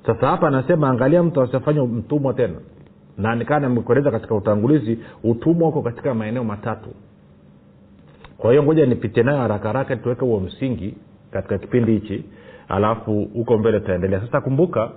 Sasa 0.07 0.27
hapa 0.27 0.49
anasema 0.49 0.89
angalia 0.91 1.23
mtu 1.23 1.43
asifanye 1.43 1.81
mtumwa 1.81 2.35
tena. 2.35 2.59
Na 3.19 3.35
nikaa 3.35 3.61
nimekueleza 3.61 4.11
katika 4.11 4.35
utangulizi 4.35 4.99
utumwa 5.25 5.69
uko 5.69 5.83
katika 5.83 6.15
maeneo 6.15 6.45
matatu 6.45 6.89
kwa 8.39 8.51
hiyo 8.51 8.63
ngoja 8.63 8.87
nipite 8.87 9.23
nayo 9.23 9.39
haraka 9.39 9.69
haraka 9.69 9.97
tuweke 9.97 10.21
huo 10.25 10.41
msingi 10.41 10.95
katika 11.31 11.59
kipindi 11.59 11.93
hichi 11.93 12.25
alafu 12.69 13.29
huko 13.35 13.59
mbele 13.59 13.81
tutaendelea. 13.81 14.21
Sasa 14.21 14.41
kumbuka 14.41 14.91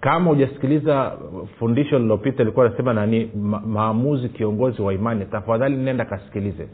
kama 0.00 0.30
hujasikiliza 0.30 1.12
fundisho 1.58 1.96
lililopita 1.98 2.42
ilikuwa 2.42 2.68
nasema 2.68 2.94
nani 2.94 3.30
ma- 3.42 3.60
maamuzi 3.66 4.28
kiongozi 4.28 4.82
wa 4.82 4.94
imani 4.94 5.24
tafadhali 5.24 5.76
nenda 5.76 6.04
kasikilize. 6.04 6.68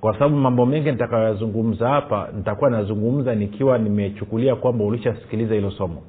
Kwa 0.00 0.12
sababu 0.12 0.36
mambo 0.36 0.66
mengi 0.66 0.90
nitakayoyazungumza 0.92 1.88
hapa 1.88 2.28
nitakuwa 2.36 2.70
nazungumza 2.70 3.34
nikiwa 3.34 3.78
nimechukulia 3.78 4.56
kwamba 4.56 4.84
ulishasikiliza 4.84 5.54
hilo 5.54 5.70
somo. 5.70 6.02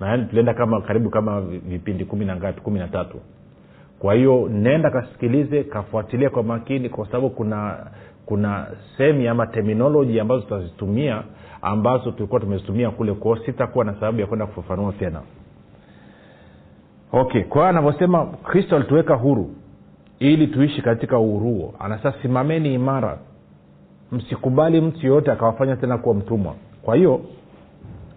Na 0.00 0.18
tulienda 0.18 0.54
kama 0.54 0.80
karibu 0.80 1.10
kama 1.10 1.40
vipindi 1.40 2.04
kumi 2.04 2.24
na 2.24 2.36
ngapi 2.36 2.60
kumi 2.60 2.78
na 2.78 2.88
tatu. 2.88 3.16
Kwa 3.98 4.14
hiyo 4.14 4.48
nenda 4.52 4.90
kasikilize 4.90 5.64
kafuatilia 5.64 6.30
kwa 6.30 6.42
makini 6.42 6.88
kwa 6.88 7.06
sababu 7.06 7.30
kuna 7.30 7.86
kuna 8.28 8.66
semi 8.96 9.28
ama 9.28 9.46
terminoloji 9.46 10.20
ambazo 10.20 10.40
tutazitumia 10.40 11.22
ambazo 11.62 12.10
tulikuwa 12.10 12.40
tumezitumia 12.40 12.90
kule. 12.90 13.12
Kwao 13.14 13.36
sitakuwa 13.36 13.84
na 13.84 13.94
sababu 13.94 14.20
ya 14.20 14.26
kwenda 14.26 14.46
kufafanua 14.46 14.92
tena. 14.92 15.20
Okay 17.12 17.42
kwa 17.42 17.56
hiyo 17.56 17.68
anavyosema 17.68 18.26
kristo 18.26 18.76
alituweka 18.76 19.14
huru 19.14 19.50
ili 20.18 20.46
tuishi 20.46 20.82
katika 20.82 21.18
uhuruo 21.18 21.74
anasema 21.78 22.14
simameni 22.22 22.74
imara. 22.74 23.18
Msikubali 24.12 24.80
mtu 24.80 25.06
yoyote 25.06 25.32
akawafanya 25.32 25.76
tena 25.76 25.98
kuwa 25.98 26.14
mtumwa. 26.14 26.54
Kwa 26.82 26.96
hiyo 26.96 27.20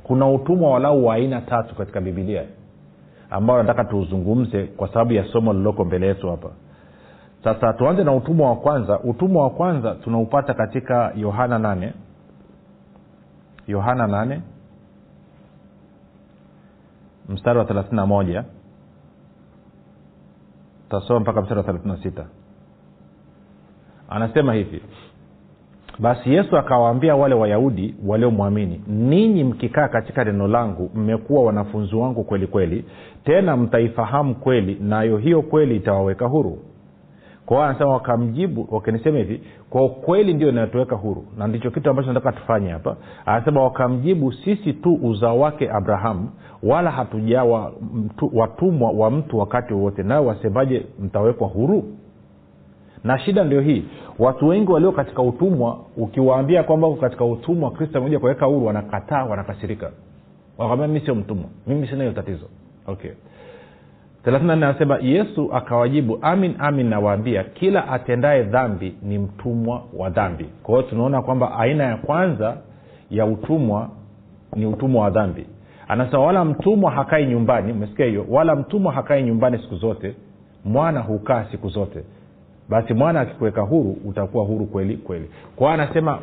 kuna 0.04 0.30
utumwa 0.32 0.72
walau 0.72 1.06
wa 1.06 1.16
aina 1.16 1.42
tatu 1.42 1.76
katika 1.76 2.02
bibilia 2.02 2.44
ambao 3.30 3.58
nataka 3.58 3.84
tuuzungumze 3.84 4.64
kwa 4.64 4.88
sababu 4.88 5.14
ya 5.14 5.24
somo 5.26 5.54
lililoko 5.54 5.86
mbele 5.86 6.08
yetu 6.08 6.30
hapa 6.30 6.50
sasa 7.44 7.74
tuanze 7.74 8.04
na 8.04 8.14
utumwa 8.16 8.50
wa 8.50 8.56
kwanza. 8.56 9.00
Utumwa 9.00 9.44
wa 9.44 9.50
kwanza 9.50 9.96
tunaupata 9.96 10.54
katika 10.54 11.12
yohana 11.16 11.60
nane. 11.60 11.94
Yohana 13.68 14.08
nane. 14.08 14.42
Mstari 17.30 17.60
wa 17.60 17.66
31 17.66 18.44
tasoma 20.90 21.20
mpaka 21.20 21.42
mstari 21.42 21.60
wa 21.60 21.66
36 21.66 22.24
anasema 24.10 24.54
hivi 24.54 24.82
basi 26.00 26.34
yesu 26.34 26.58
akawaambia 26.58 27.16
wale 27.16 27.36
wayahudi 27.36 27.96
waliomwamini 28.06 28.84
ninyi 28.88 29.44
mkikaa 29.44 29.88
katika 29.88 30.24
neno 30.24 30.48
langu 30.48 30.92
mmekuwa 30.96 31.44
wanafunzi 31.44 31.96
wangu 31.96 32.24
kweli 32.24 32.48
kweli 32.48 32.86
tena 33.24 33.58
mtaifahamu 33.58 34.36
kweli 34.36 34.76
nayo 34.82 35.18
hiyo 35.18 35.42
kweli 35.42 35.76
itawaweka 35.76 36.26
huru 36.26 36.60
kwa 37.52 37.70
anasema 37.70 37.94
wakamjibu 37.94 38.68
wakinisema 38.72 39.18
hivi 39.18 39.42
kwa 39.70 39.86
ukweli 39.86 40.34
ndio 40.34 40.50
inatuweka 40.50 40.96
huru. 40.96 41.26
Na 41.38 41.48
ndicho 41.48 41.72
kitu 41.72 41.90
ambacho 41.90 42.14
nataka 42.14 42.32
tufanye 42.40 42.70
hapa. 42.70 42.96
Anasema 43.26 43.64
wakamjibu 43.64 44.34
sisi 44.34 44.74
tu 44.74 45.00
uzao 45.04 45.40
wake 45.40 45.70
abrahamu 45.72 46.30
wala 46.64 46.92
hatujawa 46.92 47.72
watumwa 48.34 48.92
wa 48.92 49.12
mtu 49.12 49.38
wakati 49.38 49.74
wowote. 49.74 50.04
Nayo 50.04 50.26
wasemaje 50.26 50.86
mtawekwa 51.00 51.48
huru? 51.48 51.84
Na 53.04 53.20
shida 53.20 53.44
ndio 53.44 53.62
hii 53.62 53.86
watu 54.20 54.48
wengi 54.48 54.72
walio 54.72 54.92
katika 54.92 55.22
utumwa 55.22 55.78
ukiwaambia 55.98 56.64
kwamba 56.64 56.88
uko 56.88 57.02
katika 57.02 57.26
utumwa 57.26 57.72
kristo 57.72 57.98
amekuja 57.98 58.20
kuweka 58.20 58.46
huru 58.46 58.66
wanakataa 58.66 59.24
wanakasirika. 59.26 59.92
Wakaambia 60.58 60.88
mimi 60.88 61.00
sio 61.00 61.16
mtumwa 61.16 61.46
mimi 61.68 61.88
sina 61.88 62.00
hiyo 62.04 62.14
tatizo. 62.14 62.46
Okay 62.88 63.12
34 64.26 64.52
anasema 64.52 64.98
yesu 65.02 65.50
akawajibu 65.54 66.20
amin 66.22 66.56
amin 66.60 66.88
nawaambia 66.90 67.44
kila 67.44 67.88
atendaye 67.88 68.44
dhambi 68.44 68.96
ni 69.04 69.18
mtumwa 69.18 69.84
wa 69.98 70.10
dhambi. 70.10 70.46
Kwa 70.64 70.76
hiyo 70.78 70.90
tunaona 70.90 71.22
kwamba 71.22 71.58
aina 71.60 71.84
ya 71.84 71.98
kwanza 71.98 72.58
ya 73.12 73.26
utumwa 73.26 73.90
ni 74.56 74.66
utumwa 74.66 75.04
wa 75.04 75.10
dhambi. 75.10 75.46
Anasema 75.88 76.24
wala 76.24 76.46
mtumwa 76.46 76.92
hakai 76.92 77.26
nyumbani. 77.26 77.72
Umesikia 77.72 78.06
hiyo? 78.06 78.26
Wala 78.30 78.56
mtumwa 78.56 78.94
hakai 78.94 79.24
nyumbani 79.24 79.58
siku 79.58 79.76
zote 79.76 80.16
mwana 80.66 81.00
hukaa 81.00 81.46
siku 81.52 81.70
zote. 81.70 82.04
Basi 82.70 82.94
mwana 82.94 83.22
akikuweka 83.22 83.62
huru 83.62 83.98
utakuwa 84.06 84.46
huru 84.46 84.66
kweli 84.66 84.98
kweli. 84.98 85.30
Kwa 85.56 85.72
hiyo 85.72 85.84
anasema 85.84 86.20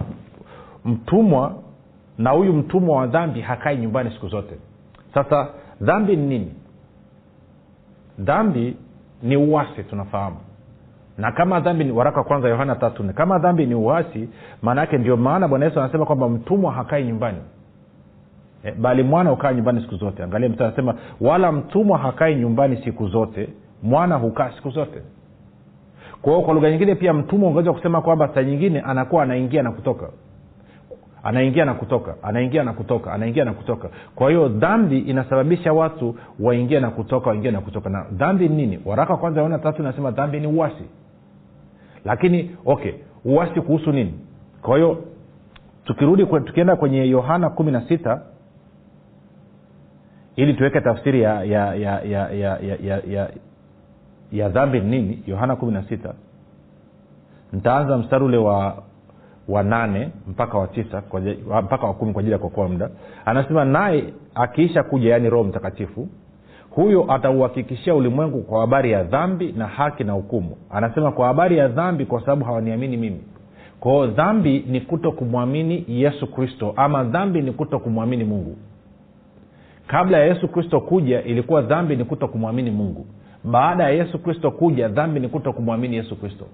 mtumwa 0.85 1.55
na 2.19 2.31
huyu 2.31 2.53
mtumwa 2.53 2.97
wa 2.97 3.07
dhambi 3.07 3.41
hakai 3.41 3.77
nyumbani 3.77 4.11
siku 4.11 4.29
zote. 4.29 4.55
Sasa 5.15 5.49
dhambi 5.81 6.17
ni 6.17 6.27
nini 6.27 6.53
dhambi 8.19 8.77
ni 9.23 9.37
uwasi 9.37 9.83
tunafahamu. 9.85 10.37
Na 11.19 11.33
kama 11.33 11.61
dhambi 11.61 11.85
ni 11.85 11.93
waraka 11.93 12.19
wa 12.19 12.25
kwanza 12.25 12.49
yohana 12.49 12.75
tatu 12.75 13.03
ni 13.03 13.13
kama 13.13 13.39
dhambi 13.39 13.67
ni 13.67 13.75
uwasi 13.75 14.29
maana 14.63 14.81
yake 14.81 14.99
ndio 14.99 15.17
maana 15.17 15.49
bwana 15.49 15.65
yesu 15.65 15.81
anasema 15.81 16.07
kwamba 16.07 16.29
mtumwa 16.29 16.73
hakai 16.73 17.05
nyumbani. 17.05 17.39
E, 18.65 18.73
bali 18.73 19.03
mwana 19.03 19.31
hukaa 19.31 19.53
nyumbani 19.53 19.81
siku 19.81 19.95
zote. 19.97 20.23
Angalia 20.23 20.49
mtu 20.49 20.65
anasema 20.65 20.95
wala 21.21 21.53
mtumwa 21.53 21.99
hakai 21.99 22.35
nyumbani 22.37 22.77
siku 22.85 23.07
zote 23.09 23.49
mwana 23.83 24.15
hukaa 24.17 24.51
siku 24.57 24.71
zote. 24.71 25.03
Kwa 26.23 26.33
hiyo 26.33 26.45
kwa 26.45 26.55
lugha 26.55 26.71
nyingine 26.71 26.95
pia 26.95 27.13
mtumwa 27.13 27.49
ungeweza 27.49 27.73
kusema 27.73 28.01
kwamba 28.03 28.29
saa 28.35 28.43
nyingine 28.43 28.81
anakuwa 28.81 29.23
anaingia 29.23 29.63
na 29.63 29.73
kutoka 29.73 30.09
anaingia 31.23 31.65
na 31.65 31.75
kutoka 31.75 32.15
anaingia 32.23 32.65
na 32.65 32.73
kutoka 32.73 33.13
anaingia 33.13 33.45
na 33.45 33.53
kutoka. 33.53 33.89
Kwa 34.15 34.29
hiyo 34.31 34.49
dhambi 34.49 34.99
inasababisha 34.99 35.73
watu 35.73 36.17
waingie 36.41 36.81
na 36.81 36.91
kutoka 36.91 37.31
waingie 37.31 37.51
na 37.51 37.61
kutoka. 37.61 37.91
Na 37.91 38.07
dhambi 38.13 38.49
ni 38.49 38.57
nini? 38.57 38.81
Waraka 38.85 39.13
wa 39.13 39.19
kwanza 39.19 39.43
ona 39.43 39.59
tatu 39.59 39.83
inasema 39.83 40.11
dhambi 40.11 40.41
ni 40.41 40.47
uwasi 40.47 40.85
lakini 42.05 42.57
okay 42.67 42.93
uwasi 43.25 43.61
kuhusu 43.61 43.93
nini? 43.93 44.15
Kwa 44.63 44.77
hiyo 44.77 45.05
tukirudi 45.85 46.27
tukienda 46.27 46.77
kwenye 46.77 47.09
yohana 47.09 47.51
kumi 47.51 47.73
na 47.73 47.89
sita 47.89 48.23
ili 50.37 50.55
tuweke 50.55 50.81
tafsiri 50.81 51.23
ya 51.23 51.45
ya 51.45 51.75
ya 51.75 52.01
ya 52.01 52.29
ya 52.31 52.59
ya, 52.59 52.77
ya, 52.83 53.03
ya, 53.09 53.31
ya 54.33 54.49
dhambi 54.49 54.81
ni 54.81 54.87
nini? 55.01 55.23
Yohana 55.27 55.57
kumi 55.57 55.73
na 55.73 55.83
sita. 55.83 56.15
Ntaanza 57.53 57.99
mstari 57.99 58.25
ule 58.25 58.37
wa 58.37 58.83
wa 59.49 59.63
nane 59.63 60.11
mpaka 60.29 60.59
wa 60.59 60.67
tisa 60.67 61.03
mpaka 61.63 61.87
wa 61.87 61.95
kumi 61.95 62.13
kwa 62.13 62.21
ajili 62.21 62.33
ya 62.33 62.39
kuokoa 62.39 62.69
muda. 62.69 62.91
Anasema 63.25 63.65
naye 63.65 64.05
akiisha 64.35 64.83
kuja 64.83 65.11
yaani 65.11 65.31
roho 65.31 65.45
mtakatifu 65.45 66.09
huyo 66.71 67.13
atauhakikishia 67.13 67.95
ulimwengu 67.95 68.43
kwa 68.43 68.61
habari 68.61 68.91
ya 68.93 69.05
dhambi 69.05 69.53
na 69.53 69.67
haki 69.67 70.05
na 70.05 70.13
hukumu. 70.13 70.57
Anasema 70.71 71.13
kwa 71.13 71.27
habari 71.27 71.59
ya 71.59 71.69
dhambi 71.69 72.07
kwa 72.07 72.21
sababu 72.21 72.45
hawaniamini 72.45 72.97
mimi. 72.97 73.21
Kwao 73.81 74.07
dhambi 74.07 74.65
ni 74.69 74.81
kuto 74.81 75.13
kumwamini 75.13 75.85
yesu 75.89 76.27
kristo 76.27 76.73
ama 76.77 77.05
dhambi 77.05 77.43
ni 77.43 77.53
kuto 77.53 77.79
kumwamini 77.79 78.25
mungu. 78.25 78.57
Kabla 79.87 80.19
ya 80.19 80.25
yesu 80.27 80.49
kristo 80.49 80.81
kuja 80.81 81.23
ilikuwa 81.23 81.63
dhambi 81.63 81.97
ni 81.97 82.05
kuto 82.05 82.29
kumwamini 82.29 82.71
mungu. 82.71 83.07
Baada 83.45 83.85
ya 83.85 83.91
yesu 83.91 84.19
kristo 84.19 84.51
kuja 84.51 84.89
dhambi 84.89 85.21
ni 85.21 85.29
kuto 85.29 85.53
kumwamini 85.53 85.97
yesu 85.97 86.17
kristo 86.21 86.45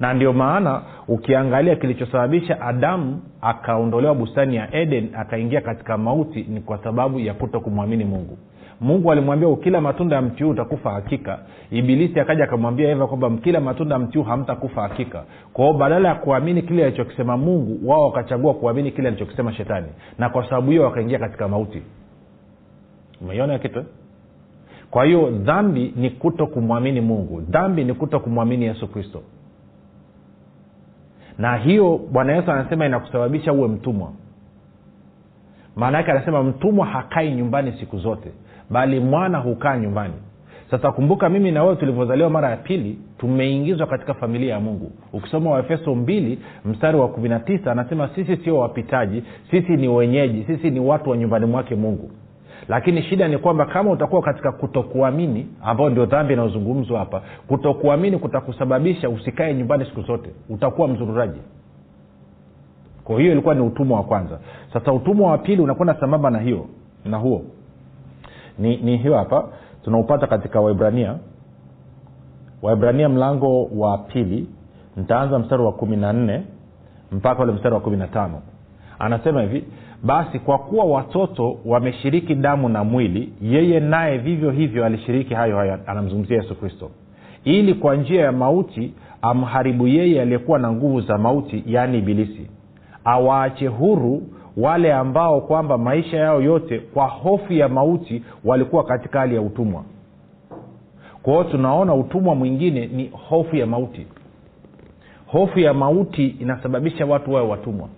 na 0.00 0.14
ndio 0.14 0.32
maana 0.32 0.82
ukiangalia 1.08 1.76
kilichosababisha 1.76 2.60
adamu 2.60 3.20
akaondolewa 3.40 4.14
bustani 4.14 4.56
ya 4.56 4.74
eden 4.74 5.08
akaingia 5.14 5.60
katika 5.60 5.98
mauti 5.98 6.42
ni 6.48 6.60
kwa 6.60 6.78
sababu 6.78 7.20
ya 7.20 7.34
kuto 7.34 7.60
kumwamini 7.60 8.04
mungu. 8.04 8.38
Mungu 8.80 9.12
alimwambia 9.12 9.48
ukila 9.48 9.80
matunda 9.80 10.16
ya 10.16 10.22
mti 10.22 10.44
huu 10.44 10.50
utakufa 10.50 10.90
hakika. 10.90 11.38
Ibilisi 11.70 12.20
akaja 12.20 12.44
akamwambia 12.44 12.90
eva 12.90 13.06
kwamba 13.06 13.30
mkila 13.30 13.60
matunda 13.60 13.94
ya 13.94 13.98
mti 13.98 14.18
huu 14.18 14.24
hamtakufa 14.24 14.82
hakika. 14.82 15.24
Kwao 15.52 15.72
badala 15.72 16.08
ya 16.08 16.14
kuamini 16.14 16.62
kile 16.62 16.84
alichokisema 16.84 17.36
mungu 17.36 17.90
wao 17.90 18.02
wakachagua 18.04 18.54
kuamini 18.54 18.90
kile 18.90 19.08
alichokisema 19.08 19.52
shetani. 19.52 19.86
Na 20.18 20.28
kwa 20.28 20.44
sababu 20.44 20.70
hiyo 20.70 20.82
wakaingia 20.82 21.18
katika 21.18 21.48
mauti. 21.48 21.82
Umeiona 23.20 23.58
kitu? 23.58 23.84
Kwa 24.90 25.04
hiyo 25.04 25.30
dhambi 25.30 25.92
ni 25.96 26.10
kuto 26.10 26.46
kumwamini 26.46 27.00
mungu. 27.00 27.40
Dhambi 27.40 27.84
ni 27.84 27.94
kuto 27.94 28.20
kumwamini 28.20 28.64
yesu 28.64 28.88
kristo 28.88 29.22
na 31.38 31.56
hiyo 31.56 32.00
bwana 32.12 32.32
yesu 32.32 32.50
anasema 32.52 32.86
inakusababisha 32.86 33.52
uwe 33.52 33.68
mtumwa. 33.68 34.12
Maana 35.76 35.98
yake 35.98 36.10
anasema 36.10 36.42
mtumwa 36.42 36.86
hakai 36.86 37.34
nyumbani 37.34 37.72
siku 37.80 37.98
zote 37.98 38.32
bali 38.70 39.00
mwana 39.00 39.38
hukaa 39.38 39.76
nyumbani. 39.76 40.14
Sasa 40.70 40.92
kumbuka 40.92 41.28
mimi 41.28 41.50
na 41.50 41.62
wewe 41.62 41.76
tulivyozaliwa 41.76 42.30
mara 42.30 42.50
ya 42.50 42.56
pili 42.56 42.98
tumeingizwa 43.18 43.86
katika 43.86 44.14
familia 44.14 44.54
ya 44.54 44.60
mungu. 44.60 44.92
Ukisoma 45.12 45.50
waefeso 45.50 45.94
mbili 45.94 46.38
mstari 46.64 46.98
wa 46.98 47.08
kumi 47.08 47.28
na 47.28 47.40
tisa 47.40 47.72
anasema 47.72 48.08
sisi 48.14 48.36
sio 48.36 48.58
wapitaji 48.58 49.22
sisi 49.50 49.76
ni 49.76 49.88
wenyeji 49.88 50.44
sisi 50.44 50.70
ni 50.70 50.80
watu 50.80 51.10
wa 51.10 51.16
nyumbani 51.16 51.46
mwake 51.46 51.74
mungu 51.74 52.10
lakini 52.68 53.02
shida 53.02 53.28
ni 53.28 53.38
kwamba 53.38 53.66
kama 53.66 53.90
utakuwa 53.90 54.22
katika 54.22 54.52
kutokuamini 54.52 55.46
ambao 55.62 55.90
ndio 55.90 56.06
dhambi 56.06 56.32
inayozungumzwa 56.32 56.98
hapa 56.98 57.22
kutokuamini 57.48 58.18
kutakusababisha 58.18 59.08
usikae 59.08 59.54
nyumbani 59.54 59.84
siku 59.84 60.02
zote 60.02 60.30
utakuwa 60.48 60.88
mzururaji. 60.88 61.40
Kwa 63.04 63.20
hiyo 63.20 63.32
ilikuwa 63.32 63.54
ni 63.54 63.60
utumwa 63.60 63.98
wa 63.98 64.04
kwanza. 64.04 64.38
Sasa 64.72 64.92
utumwa 64.92 65.30
wa 65.30 65.38
pili 65.38 65.62
unakwenda 65.62 65.94
sambamba 66.00 66.30
na 66.30 66.38
hiyo 66.38 66.66
na 67.04 67.16
huo. 67.16 67.42
Ni, 68.58 68.76
ni 68.76 68.96
hiyo 68.96 69.16
hapa 69.16 69.44
tunaupata 69.84 70.26
katika 70.26 70.60
waibrania 70.60 71.18
waibrania 72.62 73.08
mlango 73.08 73.64
wa 73.64 73.98
pili 73.98 74.46
nitaanza 74.96 75.38
mstari 75.38 75.62
wa 75.62 75.72
kumi 75.72 75.96
na 75.96 76.12
nne 76.12 76.42
mpaka 77.12 77.42
ule 77.42 77.52
mstari 77.52 77.74
wa 77.74 77.80
kumi 77.80 77.96
na 77.96 78.06
tano. 78.06 78.42
Anasema 78.98 79.42
hivi 79.42 79.64
basi 80.02 80.38
kwa 80.38 80.58
kuwa 80.58 80.84
watoto 80.84 81.56
wameshiriki 81.64 82.34
damu 82.34 82.68
na 82.68 82.84
mwili 82.84 83.32
yeye 83.42 83.80
naye 83.80 84.18
vivyo 84.18 84.50
hivyo 84.50 84.84
alishiriki 84.84 85.34
hayo 85.34 85.56
hayo 85.56 85.78
anamzungumzia 85.86 86.36
yesu 86.36 86.54
kristo. 86.54 86.90
Ili 87.44 87.74
kwa 87.74 87.96
njia 87.96 88.20
ya 88.24 88.32
mauti 88.32 88.94
amharibu 89.22 89.86
yeye 89.86 90.22
aliyekuwa 90.22 90.58
na 90.58 90.72
nguvu 90.72 91.00
za 91.00 91.18
mauti 91.18 91.62
yaani 91.66 91.98
ibilisi. 91.98 92.50
Awaache 93.04 93.66
huru 93.66 94.22
wale 94.56 94.92
ambao 94.92 95.40
kwamba 95.40 95.78
maisha 95.78 96.16
yao 96.16 96.40
yote 96.42 96.78
kwa 96.78 97.06
hofu 97.06 97.52
ya 97.52 97.68
mauti 97.68 98.22
walikuwa 98.44 98.84
katika 98.84 99.18
hali 99.20 99.34
ya 99.34 99.40
utumwa. 99.42 99.84
Kwa 101.22 101.44
tunaona 101.44 101.94
utumwa 101.94 102.34
mwingine 102.34 102.86
ni 102.86 103.10
hofu 103.28 103.56
ya 103.56 103.66
mauti. 103.66 104.06
Hofu 105.26 105.58
ya 105.58 105.74
mauti 105.74 106.26
inasababisha 106.26 107.06
watu 107.06 107.32
wawe 107.32 107.48
watumwa 107.48 107.88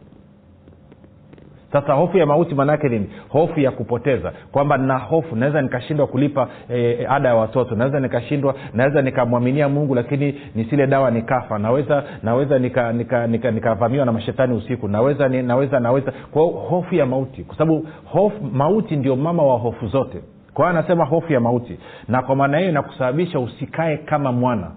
sasa 1.73 1.93
hofu 1.93 2.19
ya 2.19 2.27
mauti 2.27 2.55
maanaake 2.55 2.89
nini? 2.89 3.11
Hofu 3.29 3.61
ya 3.61 3.71
kupoteza. 3.71 4.33
Kwamba 4.53 4.79
na 4.79 4.99
hofu 4.99 5.37
naweza 5.37 5.63
nikashindwa 5.63 6.07
kulipa 6.07 6.49
e, 6.71 7.07
ada 7.09 7.29
ya 7.29 7.35
watoto 7.35 7.75
naweza 7.75 8.01
nikashindwa 8.01 8.55
naweza 8.75 9.03
nikamwaminia 9.03 9.69
mungu 9.69 9.95
lakini 9.95 10.41
nisile 10.55 10.87
dawa 10.87 11.11
nikafa. 11.11 11.59
Naweza 11.59 12.05
naweza 12.23 12.59
nikavamiwa 12.59 12.93
nika, 12.93 13.27
nika, 13.27 13.51
nika, 13.51 13.75
nika 13.77 14.05
na 14.05 14.13
mashetani 14.13 14.55
usiku. 14.55 14.89
Naweza 14.89 15.29
ni, 15.29 15.43
naweza 15.43 15.81
naweza. 15.81 16.13
Kwao 16.31 16.47
hofu 16.49 16.95
ya 16.95 17.07
mauti. 17.07 17.45
Kwa 17.45 17.57
sababu 17.57 17.87
hofu 18.05 18.45
mauti 18.45 18.97
ndio 18.97 19.17
mama 19.17 19.43
wa 19.43 19.59
hofu 19.59 19.87
zote. 19.87 20.19
Kwa 20.55 20.65
hiyo 20.69 20.79
anasema 20.79 21.05
hofu 21.05 21.33
ya 21.33 21.41
mauti. 21.41 21.79
Na 22.09 22.23
kwa 22.23 22.37
maana 22.37 22.59
hiyo 22.59 22.71
inakusababisha 22.71 23.41
usikae 23.41 23.97
kama 23.97 24.33
mwana. 24.33 24.71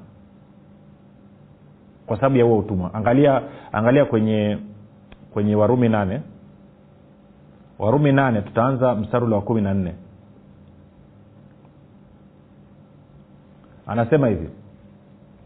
Kwa 2.05 2.17
sababu 2.17 2.37
ya 2.37 2.43
huo 2.45 2.57
utumwa. 2.57 2.93
Angalia 2.93 3.41
angalia 3.71 4.05
kwenye 4.05 4.57
kwenye 5.33 5.55
warumi 5.55 5.89
nane 5.89 6.21
warumi 7.85 8.11
nane 8.11 8.41
tutaanza 8.41 8.95
mstari 8.95 9.25
ule 9.25 9.35
wa 9.35 9.41
kumi 9.41 9.61
na 9.61 9.73
nne. 9.73 9.93
Anasema 13.87 14.27
hivi 14.27 14.49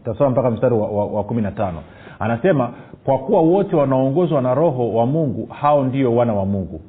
tasoma 0.04 0.30
mpaka 0.30 0.50
mstari 0.50 0.74
wa, 0.74 0.88
wa, 0.88 1.06
wa 1.06 1.24
kumi 1.24 1.42
na 1.42 1.52
tano. 1.52 1.78
Anasema 2.18 2.70
kwa 3.04 3.18
kuwa 3.18 3.40
wote 3.40 3.76
wanaongozwa 3.76 4.42
na 4.42 4.54
roho 4.54 4.94
wa 4.94 5.06
mungu 5.06 5.46
hao 5.46 5.84
ndio 5.84 6.14
wana 6.16 6.34
wa 6.34 6.46
mungu. 6.46 6.80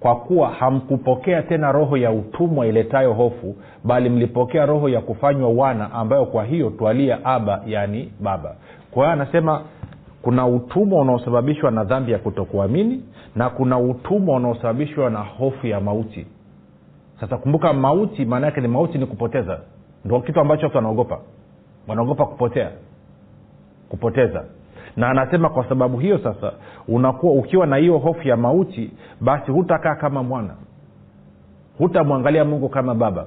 Kwa 0.00 0.16
kuwa 0.16 0.48
hamkupokea 0.50 1.42
tena 1.42 1.72
roho 1.72 1.96
ya 1.96 2.12
utumwa 2.12 2.66
iletayo 2.66 3.12
hofu 3.12 3.56
bali 3.84 4.08
mlipokea 4.08 4.66
roho 4.66 4.88
ya 4.88 5.00
kufanywa 5.00 5.48
wana 5.50 5.92
ambayo 5.92 6.26
kwa 6.26 6.44
hiyo 6.44 6.70
twalia 6.70 7.24
aba 7.24 7.62
yaani 7.66 8.12
baba. 8.20 8.54
Kwa 8.90 9.02
hiyo 9.02 9.12
anasema 9.12 9.60
kuna 10.22 10.46
utumwa 10.46 11.00
unaosababishwa 11.00 11.70
na 11.70 11.84
dhambi 11.84 12.12
ya 12.12 12.18
kutokuamini 12.18 13.02
na 13.36 13.50
kuna 13.50 13.78
utumwa 13.78 14.36
unaosababishwa 14.36 15.10
na 15.10 15.18
hofu 15.18 15.66
ya 15.66 15.80
mauti. 15.80 16.26
Sasa 17.20 17.36
kumbuka 17.36 17.72
mauti 17.72 18.24
maana 18.24 18.46
yake 18.46 18.60
ni 18.60 18.68
mauti 18.68 18.98
ni 18.98 19.06
kupoteza. 19.06 19.60
Ndo 20.04 20.20
kitu 20.20 20.40
ambacho 20.40 20.66
watu 20.66 20.76
wanaogopa. 20.76 21.18
Wanaogopa 21.88 22.26
kupotea. 22.26 22.70
Kupoteza. 23.88 24.44
Na 24.96 25.08
anasema 25.10 25.48
kwa 25.48 25.68
sababu 25.68 25.98
hiyo 25.98 26.18
sasa 26.18 26.52
unakuwa 26.88 27.32
ukiwa 27.32 27.66
na 27.66 27.76
hiyo 27.76 27.98
hofu 27.98 28.28
ya 28.28 28.36
mauti 28.36 28.90
basi 29.20 29.50
hutakaa 29.50 29.94
kama 29.94 30.22
mwana. 30.22 30.54
Hutamwangalia 31.78 32.44
mungu 32.44 32.68
kama 32.68 32.94
baba. 32.94 33.26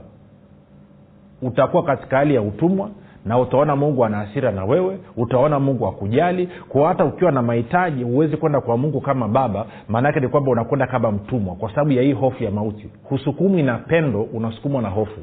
Utakuwa 1.41 1.83
katika 1.83 2.17
hali 2.17 2.35
ya 2.35 2.41
utumwa 2.41 2.89
na 3.25 3.39
utaona 3.39 3.75
mungu 3.75 4.05
ana 4.05 4.17
hasira 4.17 4.51
na 4.51 4.65
wewe 4.65 4.99
utaona 5.17 5.59
mungu 5.59 5.87
akujali 5.87 6.49
kwa 6.69 6.87
hata 6.87 7.05
ukiwa 7.05 7.31
na 7.31 7.41
mahitaji 7.41 8.03
huwezi 8.03 8.37
kwenda 8.37 8.61
kwa 8.61 8.77
mungu 8.77 9.01
kama 9.01 9.27
baba. 9.27 9.65
Maanaake 9.89 10.19
ni 10.19 10.27
kwamba 10.27 10.51
unakwenda 10.51 10.87
kama 10.87 11.11
mtumwa 11.11 11.55
kwa 11.55 11.69
sababu 11.69 11.91
ya 11.91 12.03
hii 12.03 12.13
hofu 12.13 12.43
ya 12.43 12.51
mauti. 12.51 12.89
Husukumwi 13.09 13.63
na 13.63 13.77
pendo 13.77 14.21
unasukumwa 14.21 14.81
na 14.81 14.89
hofu. 14.89 15.19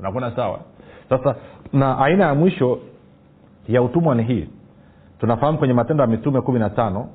Unakwenda 0.00 0.36
sawa? 0.36 0.60
Sasa 1.08 1.34
na 1.72 1.98
aina 1.98 2.24
ya 2.26 2.34
mwisho 2.34 2.78
ya 3.68 3.82
utumwa 3.82 4.14
ni 4.14 4.22
hii. 4.22 4.48
Tunafahamu 5.20 5.58
kwenye 5.58 5.74
matendo 5.74 6.02
ya 6.02 6.06
mitume 6.10 6.40
kumi 6.40 6.58
na 6.58 6.70
tano 6.70 7.08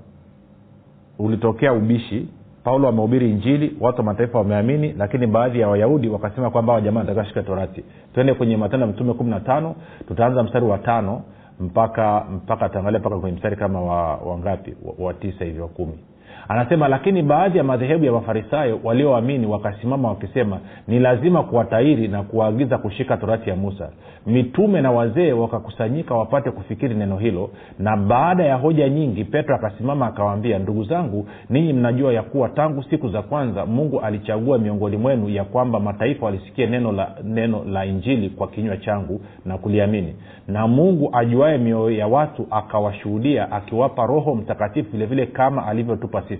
ulitokea 1.19 1.73
ubishi 1.73 2.27
paulo 2.65 2.87
amehubiri 2.87 3.31
injili 3.31 3.77
watu 3.81 3.97
wa 3.97 4.03
mataifa 4.03 4.37
wameamini 4.37 4.93
lakini 4.97 5.27
baadhi 5.27 5.59
ya 5.59 5.67
wayahudi 5.67 6.09
wakasema 6.09 6.49
kwamba 6.49 6.73
hawa 6.73 6.81
jamaa 6.81 6.99
nataka 7.03 7.25
shika 7.25 7.43
torati. 7.43 7.83
Twende 8.13 8.33
kwenye 8.33 8.57
matendo 8.57 8.85
ya 8.85 8.91
mtume 8.93 9.13
kumi 9.13 9.29
na 9.29 9.39
tano 9.39 9.75
tutaanza 10.07 10.43
mstari 10.43 10.65
wa 10.65 10.77
tano 10.77 11.21
mpaka 11.59 12.25
mpaka 12.31 12.69
tangalia 12.69 12.99
mpaka 12.99 13.19
kwenye 13.19 13.35
mstari 13.37 13.55
kama 13.55 13.81
wa 13.81 14.15
wangapi 14.15 14.75
wa, 14.85 15.05
wa 15.05 15.13
tisa 15.13 15.45
hivi 15.45 15.59
wa 15.61 15.67
kumi 15.67 15.99
anasema 16.47 16.87
lakini 16.87 17.21
baadhi 17.23 17.57
ya 17.57 17.63
madhehebu 17.63 18.05
ya 18.05 18.11
mafarisayo 18.11 18.79
walioamini 18.83 19.45
wakasimama 19.45 20.09
wakisema 20.09 20.59
ni 20.87 20.99
lazima 20.99 21.43
kuwatairi 21.43 22.07
na 22.07 22.23
kuwaagiza 22.23 22.77
kushika 22.77 23.17
torati 23.17 23.49
ya 23.49 23.55
musa. 23.55 23.89
Mitume 24.25 24.81
na 24.81 24.91
wazee 24.91 25.31
wakakusanyika 25.31 26.15
wapate 26.15 26.51
kufikiri 26.51 26.95
neno 26.95 27.17
hilo 27.17 27.49
na 27.79 27.97
baada 27.97 28.43
ya 28.43 28.55
hoja 28.55 28.89
nyingi 28.89 29.23
petro 29.23 29.55
akasimama 29.55 30.07
akawaambia 30.07 30.59
ndugu 30.59 30.83
zangu 30.83 31.27
ninyi 31.49 31.73
mnajua 31.73 32.13
ya 32.13 32.23
kuwa 32.23 32.49
tangu 32.49 32.83
siku 32.83 33.09
za 33.09 33.21
kwanza 33.21 33.65
mungu 33.65 33.99
alichagua 33.99 34.57
miongoni 34.57 34.97
mwenu 34.97 35.29
ya 35.29 35.43
kwamba 35.43 35.79
mataifa 35.79 36.25
walisikie 36.25 36.65
neno 36.67 36.91
la, 36.91 37.09
neno 37.23 37.63
la 37.63 37.85
injili 37.85 38.29
kwa 38.29 38.47
kinywa 38.47 38.77
changu 38.77 39.21
na 39.45 39.57
kuliamini. 39.57 40.15
Na 40.47 40.67
mungu 40.67 41.09
ajuaye 41.13 41.57
mioyo 41.57 41.97
ya 41.97 42.07
watu 42.07 42.47
akawashuhudia 42.51 43.51
akiwapa 43.51 44.05
roho 44.05 44.35
mtakatifu 44.35 44.91
vilevile 44.91 45.25
kama 45.25 45.65
alivyotupa 45.67 46.21
sisi 46.21 46.34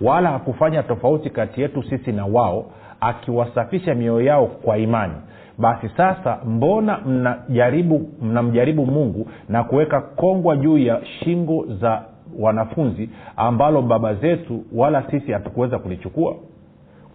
wala 0.00 0.30
hakufanya 0.30 0.82
tofauti 0.82 1.30
kati 1.30 1.62
yetu 1.62 1.82
sisi 1.82 2.12
na 2.12 2.26
wao 2.26 2.64
akiwasafisha 3.00 3.94
mioyo 3.94 4.26
yao 4.26 4.46
kwa 4.46 4.78
imani. 4.78 5.14
Basi 5.58 5.88
sasa 5.96 6.38
mbona 6.46 6.98
mnajaribu 6.98 8.08
mnamjaribu 8.22 8.86
mungu 8.86 9.28
na 9.48 9.64
kuweka 9.64 10.00
kongwa 10.00 10.56
juu 10.56 10.78
ya 10.78 11.00
shingo 11.04 11.66
za 11.80 12.02
wanafunzi 12.38 13.10
ambalo 13.36 13.82
baba 13.82 14.14
zetu 14.14 14.64
wala 14.74 15.10
sisi 15.10 15.32
hatukuweza 15.32 15.78
kulichukua? 15.78 16.34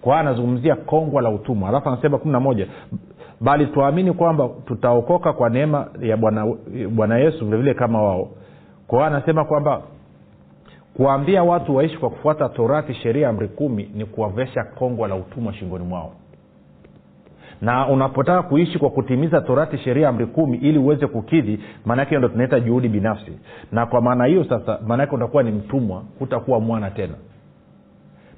Kwa 0.02 0.20
anazungumzia 0.20 0.76
kongwa 0.76 1.22
la 1.22 1.30
utumwa. 1.30 1.70
Alafu 1.70 1.90
anasema 1.90 2.18
kumi 2.18 2.32
na 2.32 2.40
moja 2.40 2.68
bali 3.42 3.66
tuamini 3.66 4.14
kwamba 4.14 4.50
tutaokoka 4.66 5.34
kwa 5.34 5.50
neema 5.50 5.88
ya 6.02 6.18
bwana 6.90 7.18
yesu 7.18 7.46
vilevile 7.46 7.74
kama 7.74 8.02
wao. 8.04 8.28
Kwa 8.88 9.08
anasema 9.08 9.46
kwamba 9.46 9.82
kuwaambia 10.94 11.44
watu 11.44 11.76
waishi 11.76 11.98
kwa 11.98 12.10
kufuata 12.10 12.50
torati 12.50 12.94
sheria 12.94 13.30
amri 13.30 13.48
kumi 13.48 13.92
ni 13.94 14.06
kuwavesha 14.06 14.64
kongwa 14.64 15.08
la 15.08 15.16
utumwa 15.16 15.54
shingoni 15.54 15.86
mwao. 15.86 16.14
Na 17.62 17.88
unapotaka 17.88 18.44
kuishi 18.44 18.80
kwa 18.80 18.90
kutimiza 18.90 19.42
torati 19.42 19.78
sheria 19.78 20.10
amri 20.10 20.26
kumi 20.26 20.58
ili 20.58 20.78
uweze 20.80 21.08
kukidhi 21.08 21.60
maanaake 21.86 22.18
ndo 22.18 22.28
tunaita 22.28 22.60
juhudi 22.60 22.88
binafsi. 22.90 23.32
Na 23.72 23.86
kwa 23.86 24.02
maana 24.02 24.26
hiyo 24.26 24.44
sasa 24.44 24.80
maanaake 24.88 25.16
utakuwa 25.16 25.44
ni 25.44 25.52
mtumwa 25.52 26.04
hutakuwa 26.20 26.60
mwana 26.60 26.92
tena. 26.92 27.14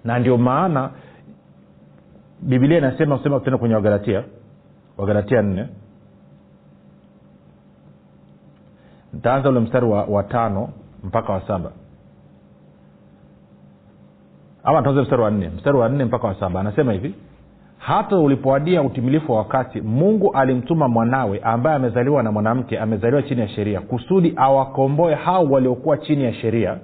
Na 0.04 0.20
ndio 0.20 0.38
maana 0.38 0.90
bibilia 2.42 2.78
inasema 2.78 3.20
sema 3.24 3.40
tena 3.40 3.58
kwenye 3.58 3.76
wagalatia 3.76 4.24
wagalatia 4.98 5.42
nne. 5.42 5.68
Ntaanza 9.14 9.50
ule 9.50 9.60
mstari 9.60 9.86
wa, 9.86 10.04
wa 10.04 10.24
tano 10.24 10.70
mpaka 11.04 11.34
wa 11.34 11.42
saba 11.48 11.72
ama 14.64 14.82
tuanze 14.82 15.02
mstari 15.02 15.22
wa 15.22 15.32
nne. 15.32 15.50
Mstari 15.50 15.78
wa 15.78 15.90
nne 15.90 16.06
mpaka 16.06 16.28
wa 16.28 16.36
saba. 16.40 16.60
Anasema 16.60 16.94
hivi 16.94 17.16
hata 17.78 18.18
ulipowadia 18.18 18.82
utimilifu 18.82 19.32
wa 19.32 19.38
wakati 19.38 19.82
mungu 19.82 20.32
alimtuma 20.34 20.88
mwanawe 20.88 21.40
ambaye 21.44 21.76
amezaliwa 21.76 22.24
na 22.24 22.32
mwanamke 22.32 22.80
amezaliwa 22.80 23.22
chini 23.24 23.42
ya 23.42 23.48
sheria 23.48 23.82
kusudi 23.82 24.34
awakomboe 24.36 25.16
hao 25.16 25.46
waliokuwa 25.46 25.98
chini 25.98 26.24
ya 26.24 26.34
sheria 26.34 26.78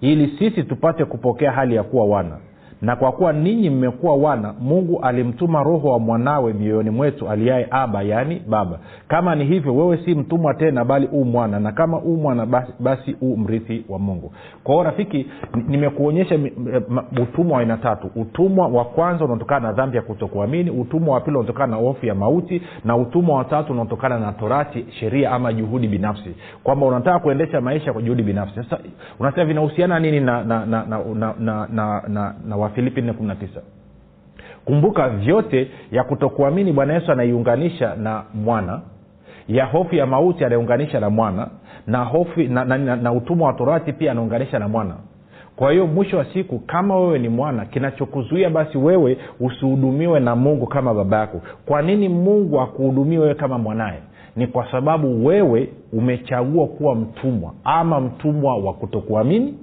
ili 0.00 0.28
sisi 0.38 0.62
tupate 0.62 1.04
kupokea 1.04 1.52
hali 1.52 1.74
ya 1.74 1.82
kuwa 1.82 2.06
wana 2.06 2.36
na 2.82 2.96
kwa 2.96 3.12
kuwa 3.12 3.32
ninyi 3.32 3.70
mmekuwa 3.70 4.16
wana 4.16 4.54
mungu 4.60 5.00
alimtuma 5.02 5.62
roho 5.62 5.88
wa 5.88 5.98
mwanawe 5.98 6.52
mioyoni 6.52 6.90
mwetu 6.90 7.28
aliaye 7.28 7.66
aba 7.70 8.02
yaani 8.02 8.42
baba. 8.48 8.78
Kama 9.08 9.34
ni 9.34 9.44
hivyo 9.44 9.76
wewe 9.76 9.96
si 10.04 10.14
mtumwa 10.14 10.54
tena 10.54 10.84
bali 10.84 11.08
u 11.12 11.24
mwana. 11.24 11.60
Na 11.60 11.72
kama 11.72 11.98
u 11.98 12.16
mwana 12.16 12.46
basi, 12.46 12.72
basi 12.80 13.16
u 13.20 13.36
mrithi 13.36 13.84
wa 13.88 13.98
mungu. 13.98 14.32
Kwa 14.64 14.74
hiyo 14.74 14.84
rafiki 14.84 15.26
nimekuonyesha 15.68 16.38
utumwa 17.22 17.54
wa 17.54 17.60
aina 17.60 17.76
tatu. 17.76 18.10
Utumwa 18.16 18.68
wa 18.68 18.84
kwanza 18.84 19.24
unaotokana 19.24 19.66
na 19.66 19.72
dhambi 19.72 19.96
ya 19.96 20.02
kutokuamini 20.02 20.70
utumwa 20.70 21.14
wa 21.14 21.20
pili 21.20 21.36
unaotokana 21.36 21.76
na 21.76 21.82
hofu 21.82 22.06
ya 22.06 22.14
mauti 22.14 22.62
na 22.84 22.96
utumwa 22.96 23.36
wa 23.38 23.44
tatu 23.44 23.72
unaotokana 23.72 24.18
na 24.18 24.32
torati 24.32 24.86
sheria 25.00 25.30
ama 25.32 25.52
juhudi 25.52 25.88
binafsi. 25.88 26.34
Kwamba 26.62 26.86
unataka 26.86 27.18
kuendesha 27.18 27.60
maisha 27.60 27.92
kwa 27.92 28.02
juhudi 28.02 28.22
binafsi. 28.22 28.54
Sasa 28.54 28.78
unasema 29.18 29.44
vinahusiana 29.44 30.00
nini 30.00 30.20
na 30.20 30.44
na 30.44 30.66
na 30.66 30.84
na, 30.86 30.98
na, 31.14 31.34
na, 31.38 31.66
na, 31.72 32.02
na, 32.08 32.34
na 32.48 32.56
wafilipi 32.70 33.00
19 33.00 33.34
kumbuka 34.64 35.08
vyote 35.08 35.68
ya 35.92 36.04
kutokuamini 36.04 36.72
bwana 36.72 36.94
yesu 36.94 37.12
anaiunganisha 37.12 37.94
na 37.96 38.22
mwana 38.34 38.80
ya 39.48 39.64
hofu 39.64 39.94
ya 39.94 40.06
mauti 40.06 40.44
anaunganisha 40.44 41.00
na 41.00 41.10
mwana 41.10 41.48
na 41.86 42.04
hofu 42.04 42.40
na, 42.40 42.64
na, 42.64 42.78
na, 42.78 42.96
na 42.96 43.12
utumwa 43.12 43.46
wa 43.48 43.52
torati 43.54 43.92
pia 43.92 44.12
anaunganisha 44.12 44.58
na 44.58 44.68
mwana. 44.68 44.94
Kwa 45.56 45.72
hiyo 45.72 45.86
mwisho 45.86 46.16
wa 46.18 46.24
siku 46.24 46.58
kama 46.58 46.96
wewe 47.00 47.18
ni 47.18 47.28
mwana 47.28 47.64
kinachokuzuia 47.64 48.50
basi 48.50 48.78
wewe 48.78 49.18
usihudumiwe 49.40 50.20
na 50.20 50.36
mungu 50.36 50.66
kama 50.66 50.94
baba 50.94 51.18
yako. 51.18 51.40
Kwa 51.66 51.82
nini 51.82 52.08
mungu 52.08 52.60
akuhudumie 52.60 53.18
wewe 53.18 53.34
kama 53.34 53.58
mwanaye? 53.58 53.98
Ni 54.36 54.46
kwa 54.46 54.70
sababu 54.70 55.26
wewe 55.26 55.68
umechagua 55.92 56.66
kuwa 56.66 56.94
mtumwa 56.94 57.52
ama 57.64 58.00
mtumwa 58.00 58.56
wa 58.56 58.72
kutokuamini 58.74 59.54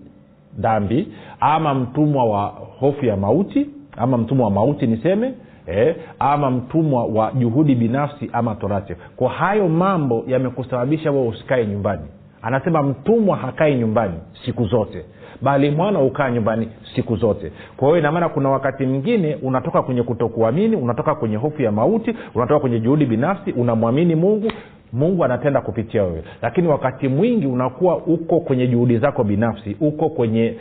dhambi 0.58 1.08
ama 1.40 1.74
mtumwa 1.74 2.26
wa 2.26 2.46
hofu 2.80 3.06
ya 3.06 3.18
mauti 3.18 3.70
ama 3.98 4.18
mtumwa 4.18 4.46
wa 4.46 4.52
mauti 4.52 4.88
niseme 4.88 5.34
eh, 5.68 5.96
ama 6.20 6.52
mtumwa 6.52 7.06
wa 7.06 7.32
juhudi 7.32 7.76
binafsi 7.76 8.30
ama 8.34 8.56
torati. 8.56 8.96
Kwa 9.16 9.30
hayo 9.30 9.68
mambo 9.70 10.24
yamekusababisha 10.28 11.12
wewe 11.12 11.28
usikae 11.28 11.66
nyumbani. 11.66 12.04
Anasema 12.42 12.84
mtumwa 12.84 13.38
hakai 13.38 13.76
nyumbani 13.76 14.14
siku 14.46 14.66
zote 14.66 15.06
bali 15.42 15.72
mwana 15.72 16.00
hukaa 16.00 16.32
nyumbani 16.32 16.70
siku 16.96 17.16
zote. 17.16 17.52
Kwa 17.78 17.88
hiyo 17.88 18.00
inamaana 18.00 18.30
kuna 18.30 18.50
wakati 18.50 18.86
mwingine 18.86 19.36
unatoka 19.36 19.82
kwenye 19.82 20.04
kutokuamini 20.04 20.76
unatoka 20.76 21.16
kwenye 21.16 21.36
hofu 21.36 21.62
ya 21.62 21.72
mauti 21.72 22.16
unatoka 22.36 22.60
kwenye 22.60 22.80
juhudi 22.80 23.06
binafsi 23.06 23.52
unamwamini 23.52 24.16
mungu 24.16 24.52
mungu 24.94 25.24
anatenda 25.26 25.62
kupitia 25.62 26.04
wewe. 26.04 26.24
Lakini 26.42 26.68
wakati 26.68 27.08
mwingi 27.08 27.48
unakuwa 27.48 27.98
uko 27.98 28.40
kwenye 28.40 28.68
juhudi 28.68 28.98
zako 28.98 29.24
binafsi 29.24 29.78
uko 29.82 30.10
kwenye 30.10 30.56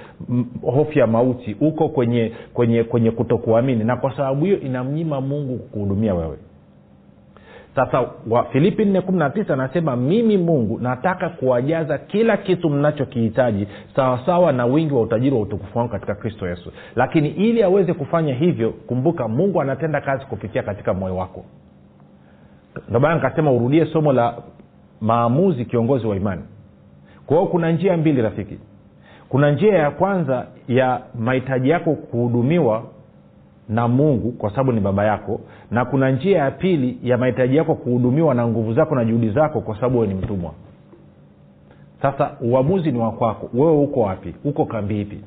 hofu 0.63 0.99
ya 0.99 1.07
mauti 1.07 1.57
uko 1.61 1.89
kwenye 1.89 2.33
kwenye 2.55 2.85
kwenye 2.85 3.11
kutokuamini. 3.11 3.85
Na 3.85 3.97
kwa 3.97 4.17
sababu 4.17 4.45
hiyo 4.45 4.61
inamnyima 4.61 5.21
mungu 5.21 5.59
kukuhudumia 5.59 6.15
wewe. 6.15 6.37
Sasa 7.77 8.05
wa 8.31 8.45
filipi 8.45 8.85
419 8.85 9.53
anasema 9.53 9.97
mimi 9.97 10.37
mungu 10.39 10.79
nataka 10.79 11.29
kuwajaza 11.29 11.99
kila 11.99 12.37
kitu 12.37 12.71
mnachokihitaji 12.71 13.67
sawasawa 13.97 14.53
na 14.53 14.67
wingi 14.67 14.95
wa 14.95 15.01
utajiri 15.03 15.35
wa 15.37 15.41
utukufu 15.43 15.79
wangu 15.79 15.91
katika 15.93 16.15
kristo 16.15 16.49
yesu. 16.49 16.73
Lakini 16.97 17.29
ili 17.29 17.63
aweze 17.63 17.93
kufanya 17.95 18.35
hivyo 18.35 18.71
kumbuka 18.71 19.29
mungu 19.29 19.61
anatenda 19.61 20.01
kazi 20.01 20.25
kupitia 20.27 20.63
katika 20.63 20.95
moyo 20.95 21.17
wako 21.17 21.45
ndio 22.89 23.01
maana 23.01 23.15
nikasema 23.15 23.53
urudie 23.53 23.87
somo 23.87 24.13
la 24.13 24.35
maamuzi 25.01 25.65
kiongozi 25.65 26.07
wa 26.07 26.17
imani. 26.17 26.43
Kwa 27.27 27.37
hiyo 27.37 27.49
kuna 27.51 27.73
njia 27.73 27.97
mbili 27.97 28.23
rafiki. 28.23 28.59
Kuna 29.29 29.51
njia 29.51 29.75
ya 29.75 29.91
kwanza 29.91 30.47
ya 30.69 31.01
mahitaji 31.19 31.69
yako 31.69 31.93
kuhudumiwa 31.95 32.83
na 33.69 33.89
mungu 33.89 34.33
kwa 34.33 34.51
sababu 34.51 34.73
ni 34.73 34.81
baba 34.81 35.05
yako 35.05 35.41
na 35.71 35.85
kuna 35.85 36.11
njia 36.11 36.39
ya 36.39 36.51
pili 36.51 36.99
ya 37.03 37.19
mahitaji 37.19 37.57
yako 37.57 37.75
kuhudumiwa 37.75 38.35
na 38.35 38.47
nguvu 38.49 38.75
zako 38.75 38.95
na 38.95 39.05
juhudi 39.05 39.31
zako 39.31 39.61
kwa 39.61 39.75
sababu 39.75 39.99
wewe 39.99 40.15
ni 40.15 40.21
mtumwa. 40.21 40.53
Sasa 42.03 42.31
uamuzi 42.41 42.93
ni 42.93 42.99
wakwako 42.99 43.51
wewe 43.55 43.73
uko 43.83 44.01
wapi? 44.01 44.35
Uko 44.45 44.65
kambi 44.65 45.01
ipi? 45.01 45.21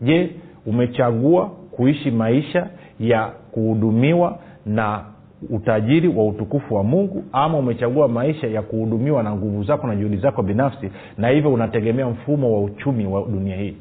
Je 0.00 0.30
umechagua 0.66 1.46
kuishi 1.46 2.10
maisha 2.10 2.66
ya 3.00 3.26
kuhudumiwa 3.52 4.38
na 4.66 5.04
utajiri 5.50 6.08
wa 6.08 6.26
utukufu 6.26 6.74
wa 6.74 6.84
mungu 6.84 7.24
ama 7.32 7.58
umechagua 7.58 8.08
maisha 8.08 8.46
ya 8.46 8.62
kuhudumiwa 8.62 9.22
na 9.22 9.32
nguvu 9.36 9.64
zako 9.64 9.86
na 9.86 9.96
juhudi 9.96 10.16
zako 10.16 10.42
binafsi 10.42 10.90
na 11.18 11.28
hivyo 11.28 11.52
unategemea 11.52 12.06
mfumo 12.06 12.52
wa 12.54 12.62
uchumi 12.62 13.06
wa 13.06 13.22
dunia 13.22 13.56
hii. 13.56 13.76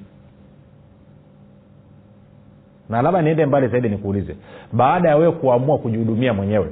Na 2.89 3.02
labda 3.02 3.21
niende 3.21 3.45
mbali 3.45 3.67
zaidi 3.67 3.89
nikuulize 3.89 4.36
baada 4.73 5.10
ya 5.10 5.15
wewe 5.15 5.32
kuamua 5.32 5.78
kujihudumia 5.78 6.34
mwenyewe 6.34 6.69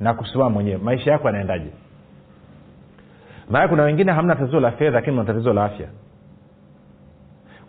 na 0.00 0.14
kusimama 0.14 0.50
mwenyewe 0.50 0.78
maisha 0.84 1.10
yako 1.10 1.26
yanaendaje? 1.26 1.70
Maana 3.50 3.68
kuna 3.68 3.82
wengine 3.82 4.12
hamna 4.12 4.36
tatizo 4.36 4.60
la 4.60 4.70
fedha 4.72 4.90
lakini 4.90 5.16
mna 5.16 5.24
tatizo 5.24 5.52
la 5.52 5.64
afya. 5.64 5.86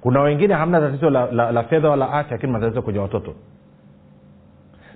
Kuna 0.01 0.21
wengine 0.21 0.53
hamna 0.53 0.79
tatizo 0.81 1.09
la, 1.09 1.31
la, 1.31 1.51
la 1.51 1.63
fedha 1.63 1.89
wala 1.89 2.11
afya 2.13 2.31
lakini 2.31 2.51
matatizo 2.51 2.81
kwenye 2.81 2.99
watoto 2.99 3.33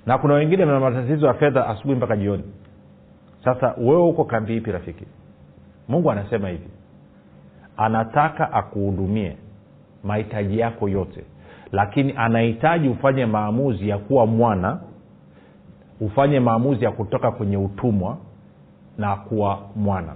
na 0.05 0.17
kuna 0.17 0.33
wengine 0.33 0.65
mna 0.65 0.79
matatizo 0.79 1.27
ya 1.27 1.33
fedha 1.33 1.67
asubuhi 1.67 1.95
mpaka 1.95 2.17
jioni. 2.17 2.43
Sasa 3.43 3.75
wewe 3.77 4.01
huko 4.01 4.23
kambi 4.25 4.57
ipi 4.57 4.71
rafiki? 4.71 5.05
Mungu 5.87 6.11
anasema 6.11 6.49
hivi. 6.49 6.69
Anataka 7.77 8.53
akuhudumie 8.53 9.37
mahitaji 10.03 10.59
yako 10.59 10.89
yote 10.89 11.23
lakini 11.71 12.13
anahitaji 12.17 12.87
ufanye 12.87 13.25
maamuzi 13.25 13.89
ya 13.89 13.97
kuwa 13.97 14.25
mwana 14.25 14.79
ufanye 16.01 16.39
maamuzi 16.39 16.85
ya 16.85 16.91
kutoka 16.91 17.31
kwenye 17.31 17.57
utumwa 17.57 18.17
na 18.97 19.15
kuwa 19.15 19.59
mwana. 19.75 20.13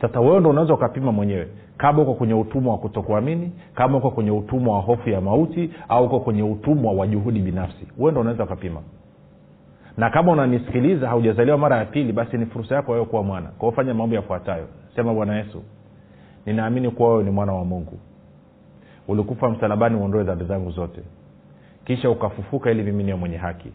Sasa 0.00 0.20
wewe 0.20 0.40
ndo 0.40 0.50
unaweza 0.50 0.74
ukapima 0.74 1.12
mwenyewe 1.12 1.48
kama 1.76 2.02
uko 2.02 2.14
kwenye 2.14 2.34
utumwa 2.34 2.72
wa 2.72 2.78
kutokuamini 2.78 3.52
kama 3.74 3.98
uko 3.98 4.10
kwenye 4.10 4.30
utumwa 4.30 4.74
wa 4.76 4.80
hofu 4.82 5.10
ya 5.10 5.20
mauti 5.20 5.70
au 5.88 6.04
uko 6.04 6.20
kwenye 6.20 6.42
utumwa 6.42 6.92
wa 6.92 7.06
juhudi 7.06 7.40
binafsi 7.40 7.86
huwe 7.96 8.10
ndo 8.12 8.20
unaweza 8.20 8.44
ukapima. 8.44 8.80
Na 9.96 10.10
kama 10.10 10.32
unanisikiliza 10.32 11.08
haujazaliwa 11.08 11.58
mara 11.58 11.76
ya 11.76 11.84
pili 11.84 12.12
basi 12.12 12.38
ni 12.38 12.46
fursa 12.46 12.74
yako 12.74 12.92
wewe 12.92 13.04
kuwa 13.04 13.22
mwana. 13.22 13.46
Kwao 13.48 13.72
fanya 13.72 13.94
mambo 13.94 14.16
yafuatayo. 14.16 14.66
Sema 14.96 15.14
bwana 15.14 15.36
yesu 15.36 15.62
ninaamini 16.46 16.90
kuwa 16.90 17.10
wewe 17.10 17.24
ni 17.24 17.30
mwana 17.30 17.52
wa 17.52 17.64
mungu. 17.64 17.98
Ulikufa 19.08 19.50
msalabani 19.50 19.96
uondoe 19.96 20.24
dhambi 20.24 20.44
zangu 20.44 20.70
zote. 20.70 21.00
Kisha 21.84 22.10
ukafufuka 22.10 22.70
ili 22.70 22.82
mimi 22.82 23.04
niwe 23.04 23.16
mwenye 23.18 23.36
haki. 23.36 23.72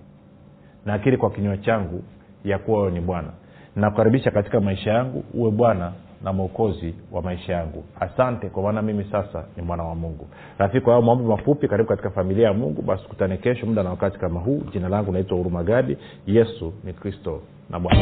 Naakiri 0.85 1.17
kwa 1.17 1.29
kinywa 1.31 1.57
changu 1.57 2.03
ya 2.45 2.59
kuwa 2.59 2.79
wewe 2.79 2.91
ni 2.91 2.99
bwana. 3.01 3.27
Nakukaribisha 3.75 4.31
katika 4.31 4.61
maisha 4.61 4.91
yangu 4.91 5.23
uwe 5.33 5.51
bwana 5.51 5.91
na 6.23 6.33
mwokozi 6.33 6.95
wa 7.11 7.21
maisha 7.21 7.53
yangu. 7.53 7.83
Asante 7.99 8.49
kwa 8.49 8.63
maana 8.63 8.81
mimi 8.81 9.05
sasa 9.11 9.43
ni 9.57 9.63
mwana 9.63 9.83
wa 9.83 9.95
mungu. 9.95 10.27
Rafiki 10.57 10.85
hayo 10.85 11.01
maombi 11.01 11.23
mafupi 11.25 11.67
karibu 11.67 11.89
katika 11.89 12.09
familia 12.09 12.47
ya 12.47 12.53
mungu. 12.53 12.81
Basi 12.81 13.03
kutane 13.07 13.37
kesho 13.37 13.65
muda 13.65 13.83
na 13.83 13.89
wakati 13.89 14.19
kama 14.19 14.39
huu. 14.39 14.61
Jina 14.73 14.89
langu 14.89 15.11
naitwa 15.11 15.37
huruma 15.37 15.63
gadi. 15.63 15.97
Yesu 16.27 16.73
ni 16.83 16.93
kristo 16.93 17.41
na 17.69 17.79
bwana 17.79 18.01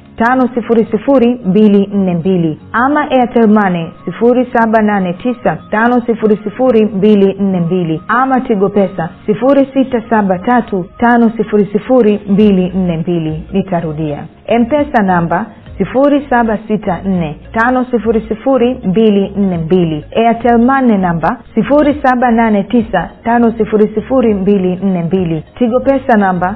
tano 0.15 0.49
sifuri 0.55 0.87
sifuri 0.91 1.39
mbili 1.45 1.89
nne 1.93 2.13
mbili. 2.13 2.59
Ama 2.71 3.11
airtelmane 3.11 3.91
sifuri 4.05 4.47
saba 4.53 4.81
nane 4.81 5.13
tisa 5.13 5.57
tano 5.71 6.01
sifuri 6.05 6.37
sifuri 6.43 6.85
mbili 6.85 7.33
nne 7.39 7.59
mbili. 7.59 8.01
Ama 8.07 8.41
tigo 8.41 8.69
pesa 8.69 9.09
sifuri 9.25 9.67
sita 9.73 10.01
saba 10.09 10.39
tatu 10.39 10.85
tano 10.97 11.31
sifuri 11.37 11.65
sifuri 11.71 12.19
mbili 12.29 12.69
nne 12.75 12.97
mbili. 12.97 13.43
Nitarudia. 13.53 14.23
Mpesa 14.59 15.03
namba 15.03 15.45
sifuri 15.77 16.25
saba 16.29 16.57
sita 16.67 17.01
nne 17.05 17.35
tano 17.51 17.85
sifuri 17.91 18.21
sifuri 18.27 18.73
mbili 18.85 19.29
nne 19.37 19.57
mbili. 19.57 20.05
Atelmane 20.29 20.97
namba 20.97 21.37
sifuri 21.55 22.01
saba 22.03 22.31
nane 22.31 22.63
tisa 22.63 23.09
tano 23.23 23.51
sifuri 23.57 23.87
sifuri 23.95 24.33
mbili 24.33 24.75
nne 24.75 25.03
mbili. 25.03 25.43
Tigo 25.57 25.79
pesa 25.79 26.17
namba 26.17 26.55